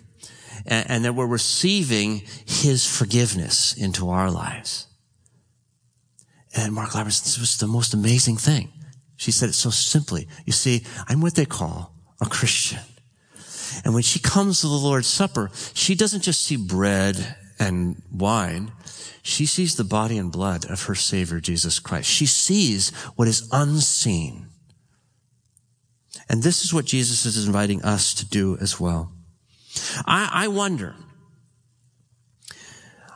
And, 0.67 0.91
and 0.91 1.05
that 1.05 1.15
we're 1.15 1.27
receiving 1.27 2.23
His 2.47 2.87
forgiveness 2.87 3.75
into 3.75 4.11
our 4.11 4.31
lives. 4.31 4.87
And 6.57 6.73
Mark 6.73 6.91
Labberton, 6.91 7.25
this 7.25 7.39
was 7.39 7.59
the 7.59 7.67
most 7.67 7.93
amazing 7.93 8.37
thing. 8.37 8.73
She 9.17 9.33
said 9.33 9.49
it 9.49 9.55
so 9.55 9.71
simply. 9.71 10.29
You 10.45 10.53
see, 10.53 10.85
I'm 11.09 11.21
what 11.21 11.35
they 11.35 11.45
call 11.45 11.95
a 12.21 12.27
Christian. 12.27 12.81
And 13.85 13.93
when 13.93 14.03
she 14.03 14.21
comes 14.21 14.61
to 14.61 14.69
the 14.69 14.75
Lord's 14.75 15.09
Supper, 15.09 15.51
she 15.75 15.95
doesn't 15.95 16.23
just 16.23 16.45
see 16.45 16.57
bread 16.57 17.37
and 17.59 18.03
wine. 18.13 18.73
She 19.23 19.47
sees 19.47 19.77
the 19.77 19.85
body 19.85 20.19
and 20.19 20.31
blood 20.31 20.65
of 20.71 20.85
her 20.85 20.95
Savior, 20.95 21.41
Jesus 21.41 21.79
Christ. 21.79 22.09
She 22.09 22.27
sees 22.27 22.91
what 23.17 23.29
is 23.29 23.49
unseen. 23.53 24.49
And 26.29 26.43
this 26.43 26.65
is 26.65 26.73
what 26.73 26.85
Jesus 26.85 27.27
is 27.27 27.47
inviting 27.47 27.83
us 27.83 28.15
to 28.15 28.27
do 28.27 28.57
as 28.61 28.81
well. 28.81 29.13
I, 30.07 30.31
I 30.33 30.49
wonder 30.49 30.95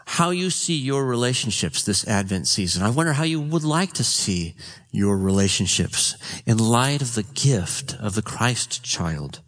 how 0.05 0.31
you 0.31 0.51
see 0.51 0.75
your 0.75 1.05
relationships 1.05 1.83
this 1.83 2.07
Advent 2.09 2.49
season. 2.49 2.83
I 2.83 2.91
wonder 2.91 3.13
how 3.13 3.25
you 3.25 3.41
would 3.41 3.63
like 3.63 3.93
to 3.95 4.05
see 4.05 4.57
your 4.91 5.19
relationships 5.19 6.17
in 6.47 6.57
light 6.57 7.03
of 7.03 7.15
the 7.15 7.23
gift 7.23 7.95
of 8.01 8.15
the 8.15 8.23
Christ 8.23 8.83
child. 8.83 9.41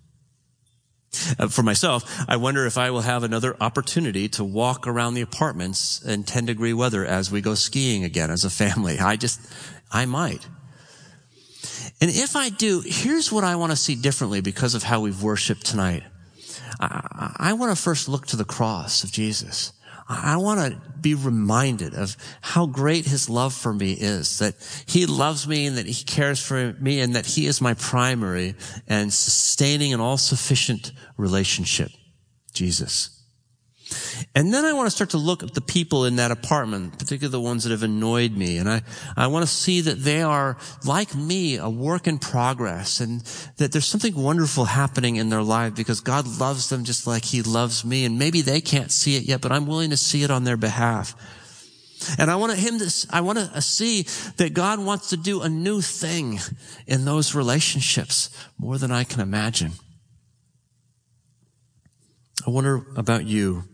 Uh, 1.38 1.48
for 1.48 1.62
myself, 1.62 2.04
I 2.28 2.36
wonder 2.36 2.66
if 2.66 2.78
I 2.78 2.90
will 2.90 3.00
have 3.00 3.24
another 3.24 3.56
opportunity 3.60 4.28
to 4.30 4.44
walk 4.44 4.86
around 4.86 5.14
the 5.14 5.22
apartments 5.22 6.02
in 6.02 6.22
10 6.22 6.46
degree 6.46 6.72
weather 6.72 7.04
as 7.04 7.30
we 7.30 7.40
go 7.40 7.54
skiing 7.54 8.04
again 8.04 8.30
as 8.30 8.44
a 8.44 8.50
family. 8.50 8.98
I 8.98 9.16
just, 9.16 9.40
I 9.90 10.06
might. 10.06 10.46
And 12.00 12.10
if 12.10 12.36
I 12.36 12.48
do, 12.48 12.82
here's 12.84 13.30
what 13.32 13.44
I 13.44 13.56
want 13.56 13.72
to 13.72 13.76
see 13.76 13.94
differently 13.94 14.40
because 14.40 14.74
of 14.74 14.84
how 14.84 15.00
we've 15.00 15.22
worshiped 15.22 15.66
tonight. 15.66 16.04
I, 16.78 17.34
I 17.38 17.52
want 17.54 17.76
to 17.76 17.82
first 17.82 18.08
look 18.08 18.26
to 18.28 18.36
the 18.36 18.44
cross 18.44 19.04
of 19.04 19.10
Jesus. 19.10 19.72
I 20.12 20.38
want 20.38 20.72
to 20.72 20.90
be 21.00 21.14
reminded 21.14 21.94
of 21.94 22.16
how 22.40 22.66
great 22.66 23.06
his 23.06 23.30
love 23.30 23.54
for 23.54 23.72
me 23.72 23.92
is, 23.92 24.40
that 24.40 24.56
he 24.86 25.06
loves 25.06 25.46
me 25.46 25.66
and 25.66 25.78
that 25.78 25.86
he 25.86 26.04
cares 26.04 26.44
for 26.44 26.72
me 26.80 27.00
and 27.00 27.14
that 27.14 27.26
he 27.26 27.46
is 27.46 27.60
my 27.60 27.74
primary 27.74 28.56
and 28.88 29.12
sustaining 29.12 29.92
and 29.92 30.02
all 30.02 30.18
sufficient 30.18 30.90
relationship. 31.16 31.92
Jesus. 32.52 33.19
And 34.32 34.54
then 34.54 34.64
I 34.64 34.72
want 34.72 34.86
to 34.86 34.92
start 34.92 35.10
to 35.10 35.18
look 35.18 35.42
at 35.42 35.54
the 35.54 35.60
people 35.60 36.04
in 36.04 36.16
that 36.16 36.30
apartment, 36.30 36.92
particularly 37.00 37.32
the 37.32 37.40
ones 37.40 37.64
that 37.64 37.70
have 37.70 37.82
annoyed 37.82 38.30
me. 38.30 38.58
And 38.58 38.68
I, 38.68 38.82
I 39.16 39.26
want 39.26 39.42
to 39.42 39.52
see 39.52 39.80
that 39.80 40.04
they 40.04 40.22
are, 40.22 40.56
like 40.84 41.16
me, 41.16 41.56
a 41.56 41.68
work 41.68 42.06
in 42.06 42.18
progress 42.18 43.00
and 43.00 43.22
that 43.56 43.72
there's 43.72 43.86
something 43.86 44.14
wonderful 44.14 44.66
happening 44.66 45.16
in 45.16 45.30
their 45.30 45.42
life 45.42 45.74
because 45.74 46.00
God 46.00 46.28
loves 46.38 46.68
them 46.68 46.84
just 46.84 47.08
like 47.08 47.24
He 47.24 47.42
loves 47.42 47.84
me. 47.84 48.04
And 48.04 48.20
maybe 48.20 48.40
they 48.40 48.60
can't 48.60 48.92
see 48.92 49.16
it 49.16 49.24
yet, 49.24 49.40
but 49.40 49.50
I'm 49.50 49.66
willing 49.66 49.90
to 49.90 49.96
see 49.96 50.22
it 50.22 50.30
on 50.30 50.44
their 50.44 50.56
behalf. 50.56 51.16
And 52.18 52.30
I 52.30 52.36
want 52.36 52.56
him 52.56 52.78
to, 52.78 53.06
I 53.10 53.20
want 53.20 53.38
to 53.38 53.60
see 53.60 54.06
that 54.36 54.54
God 54.54 54.78
wants 54.78 55.10
to 55.10 55.16
do 55.16 55.42
a 55.42 55.48
new 55.48 55.80
thing 55.80 56.38
in 56.86 57.04
those 57.04 57.34
relationships 57.34 58.30
more 58.58 58.78
than 58.78 58.90
I 58.90 59.04
can 59.04 59.20
imagine. 59.20 59.72
I 62.46 62.50
wonder 62.50 62.86
about 62.96 63.26
you. 63.26 63.64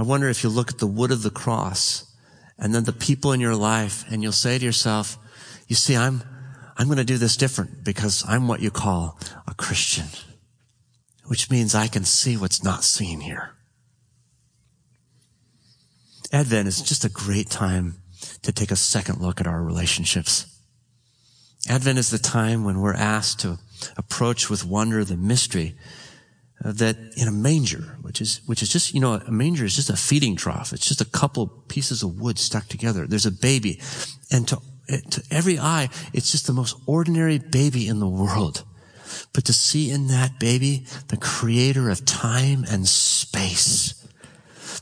I 0.00 0.02
wonder 0.02 0.30
if 0.30 0.42
you 0.42 0.48
look 0.48 0.70
at 0.70 0.78
the 0.78 0.86
wood 0.86 1.10
of 1.10 1.22
the 1.22 1.28
cross 1.28 2.10
and 2.58 2.74
then 2.74 2.84
the 2.84 2.92
people 2.92 3.32
in 3.32 3.40
your 3.40 3.54
life 3.54 4.02
and 4.10 4.22
you'll 4.22 4.32
say 4.32 4.58
to 4.58 4.64
yourself, 4.64 5.18
you 5.68 5.76
see, 5.76 5.94
I'm, 5.94 6.22
I'm 6.78 6.86
going 6.86 6.96
to 6.96 7.04
do 7.04 7.18
this 7.18 7.36
different 7.36 7.84
because 7.84 8.24
I'm 8.26 8.48
what 8.48 8.62
you 8.62 8.70
call 8.70 9.18
a 9.46 9.52
Christian, 9.52 10.06
which 11.26 11.50
means 11.50 11.74
I 11.74 11.86
can 11.86 12.04
see 12.04 12.38
what's 12.38 12.64
not 12.64 12.82
seen 12.82 13.20
here. 13.20 13.52
Advent 16.32 16.66
is 16.66 16.80
just 16.80 17.04
a 17.04 17.10
great 17.10 17.50
time 17.50 17.96
to 18.40 18.52
take 18.52 18.70
a 18.70 18.76
second 18.76 19.20
look 19.20 19.38
at 19.38 19.46
our 19.46 19.62
relationships. 19.62 20.46
Advent 21.68 21.98
is 21.98 22.08
the 22.08 22.16
time 22.16 22.64
when 22.64 22.80
we're 22.80 22.94
asked 22.94 23.40
to 23.40 23.58
approach 23.98 24.48
with 24.48 24.64
wonder 24.64 25.04
the 25.04 25.18
mystery 25.18 25.76
that 26.60 26.96
in 27.16 27.26
a 27.26 27.32
manger, 27.32 27.96
which 28.02 28.20
is, 28.20 28.40
which 28.46 28.62
is 28.62 28.68
just, 28.68 28.92
you 28.92 29.00
know, 29.00 29.14
a 29.14 29.30
manger 29.30 29.64
is 29.64 29.76
just 29.76 29.90
a 29.90 29.96
feeding 29.96 30.36
trough. 30.36 30.72
It's 30.72 30.86
just 30.86 31.00
a 31.00 31.06
couple 31.06 31.46
pieces 31.46 32.02
of 32.02 32.20
wood 32.20 32.38
stuck 32.38 32.66
together. 32.66 33.06
There's 33.06 33.26
a 33.26 33.32
baby. 33.32 33.80
And 34.30 34.46
to, 34.48 34.60
to 34.88 35.22
every 35.30 35.58
eye, 35.58 35.88
it's 36.12 36.30
just 36.30 36.46
the 36.46 36.52
most 36.52 36.76
ordinary 36.86 37.38
baby 37.38 37.88
in 37.88 37.98
the 37.98 38.08
world. 38.08 38.64
But 39.32 39.44
to 39.46 39.52
see 39.52 39.90
in 39.90 40.08
that 40.08 40.38
baby 40.38 40.86
the 41.08 41.16
creator 41.16 41.88
of 41.88 42.04
time 42.04 42.64
and 42.70 42.86
space, 42.86 43.94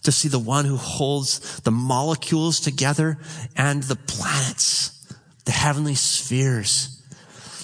to 0.02 0.12
see 0.12 0.28
the 0.28 0.38
one 0.38 0.64
who 0.64 0.76
holds 0.76 1.60
the 1.60 1.70
molecules 1.70 2.60
together 2.60 3.18
and 3.56 3.82
the 3.84 3.96
planets, 3.96 5.14
the 5.44 5.52
heavenly 5.52 5.94
spheres, 5.94 7.02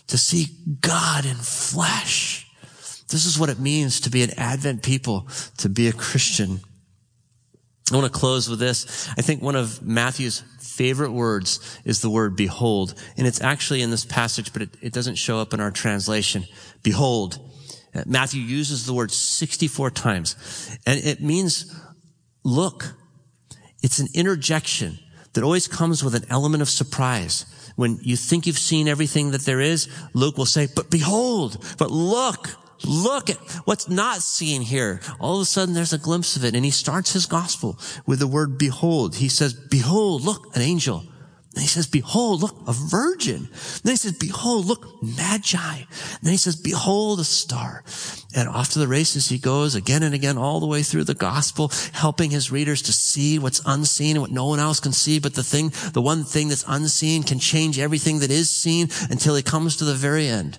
to 0.07 0.18
see 0.18 0.46
God 0.81 1.24
in 1.27 1.37
flesh. 1.37 2.43
This 3.14 3.27
is 3.27 3.38
what 3.38 3.48
it 3.48 3.61
means 3.61 4.00
to 4.00 4.11
be 4.11 4.24
an 4.24 4.31
Advent 4.37 4.83
people, 4.83 5.29
to 5.59 5.68
be 5.68 5.87
a 5.87 5.92
Christian. 5.92 6.59
I 7.92 7.96
want 7.96 8.12
to 8.12 8.18
close 8.18 8.48
with 8.48 8.59
this. 8.59 9.09
I 9.16 9.22
think 9.22 9.40
one 9.40 9.55
of 9.55 9.81
Matthew's 9.87 10.42
favorite 10.59 11.12
words 11.12 11.79
is 11.85 12.00
the 12.00 12.11
word 12.11 12.35
behold. 12.35 13.00
And 13.16 13.24
it's 13.24 13.40
actually 13.40 13.83
in 13.83 13.92
this 13.92 14.05
passage, 14.05 14.53
but 14.53 14.62
it, 14.62 14.70
it 14.83 14.92
doesn't 14.92 15.14
show 15.14 15.38
up 15.38 15.55
in 15.55 15.61
our 15.61 15.70
translation. 15.70 16.44
Behold. 16.83 17.38
Uh, 17.94 18.03
Matthew 18.05 18.42
uses 18.42 18.85
the 18.85 18.92
word 18.92 19.12
64 19.12 19.92
times. 19.92 20.77
And 20.85 20.98
it 20.98 21.22
means 21.22 21.72
look. 22.42 22.96
It's 23.81 24.00
an 24.00 24.09
interjection 24.12 24.98
that 25.35 25.44
always 25.44 25.68
comes 25.68 26.03
with 26.03 26.16
an 26.16 26.24
element 26.31 26.62
of 26.62 26.68
surprise. 26.68 27.46
When 27.77 28.00
you 28.03 28.16
think 28.16 28.48
you've 28.48 28.59
seen 28.59 28.88
everything 28.88 29.31
that 29.31 29.42
there 29.42 29.61
is, 29.61 29.88
Luke 30.14 30.37
will 30.37 30.46
say, 30.46 30.66
but 30.74 30.90
behold, 30.90 31.64
but 31.79 31.92
look, 31.92 32.48
look 32.84 33.30
at 33.30 33.37
what's 33.64 33.88
not 33.88 34.22
seen 34.22 34.62
here. 34.62 35.00
All 35.20 35.37
of 35.37 35.42
a 35.42 35.44
sudden 35.44 35.74
there's 35.74 35.92
a 35.92 35.98
glimpse 35.98 36.37
of 36.37 36.44
it. 36.44 36.54
And 36.54 36.64
he 36.64 36.70
starts 36.70 37.12
his 37.12 37.26
gospel 37.26 37.78
with 38.06 38.18
the 38.18 38.26
word 38.26 38.58
behold. 38.58 39.16
He 39.16 39.28
says, 39.28 39.52
behold, 39.52 40.22
look, 40.22 40.54
an 40.56 40.62
angel. 40.62 41.04
Then 41.54 41.62
he 41.62 41.68
says, 41.68 41.87
behold, 41.87 42.42
look, 42.42 42.56
a 42.66 42.72
virgin. 42.72 43.48
Then 43.84 43.92
he 43.92 43.96
says, 43.96 44.18
behold, 44.18 44.66
look, 44.66 44.84
magi. 45.00 45.82
then 46.20 46.32
he 46.32 46.37
says, 46.37 46.56
behold, 46.56 47.20
a 47.20 47.24
star. 47.24 47.84
And 48.34 48.48
off 48.48 48.70
to 48.70 48.80
the 48.80 48.88
races 48.88 49.28
he 49.28 49.38
goes 49.38 49.76
again 49.76 50.02
and 50.02 50.16
again, 50.16 50.37
all 50.37 50.58
the 50.58 50.66
way 50.66 50.82
through 50.82 51.04
the 51.04 51.14
gospel, 51.14 51.70
helping 51.92 52.30
his 52.30 52.50
readers 52.50 52.82
to 52.82 52.92
see 52.92 53.38
what's 53.38 53.62
unseen 53.64 54.16
and 54.16 54.22
what 54.22 54.32
no 54.32 54.46
one 54.46 54.58
else 54.58 54.80
can 54.80 54.90
see. 54.90 55.20
But 55.20 55.34
the 55.34 55.44
thing, 55.44 55.72
the 55.92 56.02
one 56.02 56.24
thing 56.24 56.48
that's 56.48 56.64
unseen 56.66 57.22
can 57.22 57.38
change 57.38 57.78
everything 57.78 58.18
that 58.18 58.32
is 58.32 58.50
seen 58.50 58.88
until 59.08 59.37
he 59.37 59.42
comes 59.42 59.76
to 59.76 59.84
the 59.84 59.94
very 59.94 60.26
end. 60.26 60.58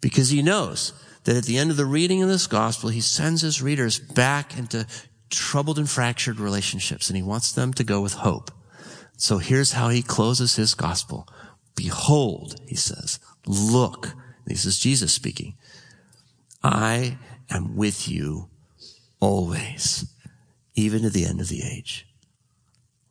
Because 0.00 0.30
he 0.30 0.42
knows 0.42 0.92
that 1.24 1.36
at 1.36 1.44
the 1.44 1.58
end 1.58 1.70
of 1.70 1.76
the 1.76 1.84
reading 1.84 2.22
of 2.22 2.28
this 2.28 2.46
gospel, 2.46 2.88
he 2.90 3.00
sends 3.00 3.42
his 3.42 3.60
readers 3.60 3.98
back 3.98 4.56
into 4.58 4.86
troubled 5.28 5.78
and 5.78 5.88
fractured 5.88 6.40
relationships 6.40 7.08
and 7.08 7.16
he 7.16 7.22
wants 7.22 7.52
them 7.52 7.72
to 7.74 7.84
go 7.84 8.00
with 8.00 8.14
hope. 8.14 8.50
So 9.16 9.38
here's 9.38 9.72
how 9.72 9.90
he 9.90 10.02
closes 10.02 10.56
his 10.56 10.74
gospel. 10.74 11.28
Behold, 11.76 12.56
he 12.66 12.76
says, 12.76 13.20
look. 13.46 14.14
This 14.46 14.64
is 14.64 14.78
Jesus 14.78 15.12
speaking. 15.12 15.54
I 16.62 17.18
am 17.50 17.76
with 17.76 18.08
you 18.08 18.48
always, 19.20 20.12
even 20.74 21.02
to 21.02 21.10
the 21.10 21.24
end 21.24 21.40
of 21.40 21.48
the 21.48 21.62
age. 21.62 22.06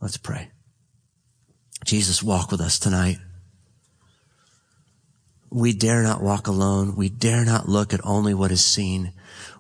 Let's 0.02 0.18
pray. 0.18 0.50
Jesus, 1.86 2.22
walk 2.22 2.52
with 2.52 2.60
us 2.60 2.78
tonight. 2.80 3.20
We 5.52 5.74
dare 5.74 6.04
not 6.04 6.22
walk 6.22 6.48
alone. 6.48 6.96
We 6.96 7.10
dare 7.10 7.44
not 7.44 7.68
look 7.68 7.94
at 7.94 8.02
only 8.04 8.34
what 8.34 8.52
is 8.52 8.64
seen. 8.64 9.14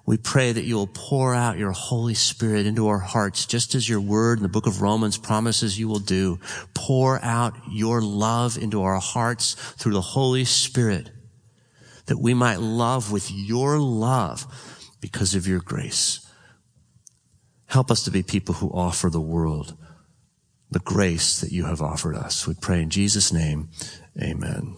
We 0.05 0.17
pray 0.17 0.51
that 0.51 0.63
you 0.63 0.75
will 0.75 0.87
pour 0.87 1.35
out 1.35 1.57
your 1.57 1.71
Holy 1.71 2.13
Spirit 2.13 2.65
into 2.65 2.87
our 2.87 2.99
hearts, 2.99 3.45
just 3.45 3.75
as 3.75 3.87
your 3.87 4.01
word 4.01 4.39
in 4.39 4.43
the 4.43 4.49
book 4.49 4.65
of 4.65 4.81
Romans 4.81 5.17
promises 5.17 5.79
you 5.79 5.87
will 5.87 5.99
do. 5.99 6.39
Pour 6.73 7.23
out 7.23 7.53
your 7.69 8.01
love 8.01 8.57
into 8.57 8.81
our 8.81 8.99
hearts 8.99 9.53
through 9.53 9.93
the 9.93 10.01
Holy 10.01 10.45
Spirit, 10.45 11.11
that 12.07 12.17
we 12.17 12.33
might 12.33 12.59
love 12.59 13.11
with 13.11 13.31
your 13.31 13.77
love 13.77 14.47
because 14.99 15.35
of 15.35 15.47
your 15.47 15.59
grace. 15.59 16.25
Help 17.67 17.91
us 17.91 18.03
to 18.03 18.11
be 18.11 18.23
people 18.23 18.55
who 18.55 18.69
offer 18.69 19.09
the 19.09 19.21
world 19.21 19.77
the 20.71 20.79
grace 20.79 21.41
that 21.41 21.51
you 21.51 21.65
have 21.65 21.81
offered 21.81 22.15
us. 22.15 22.47
We 22.47 22.53
pray 22.53 22.81
in 22.81 22.89
Jesus' 22.89 23.33
name. 23.33 23.69
Amen. 24.21 24.77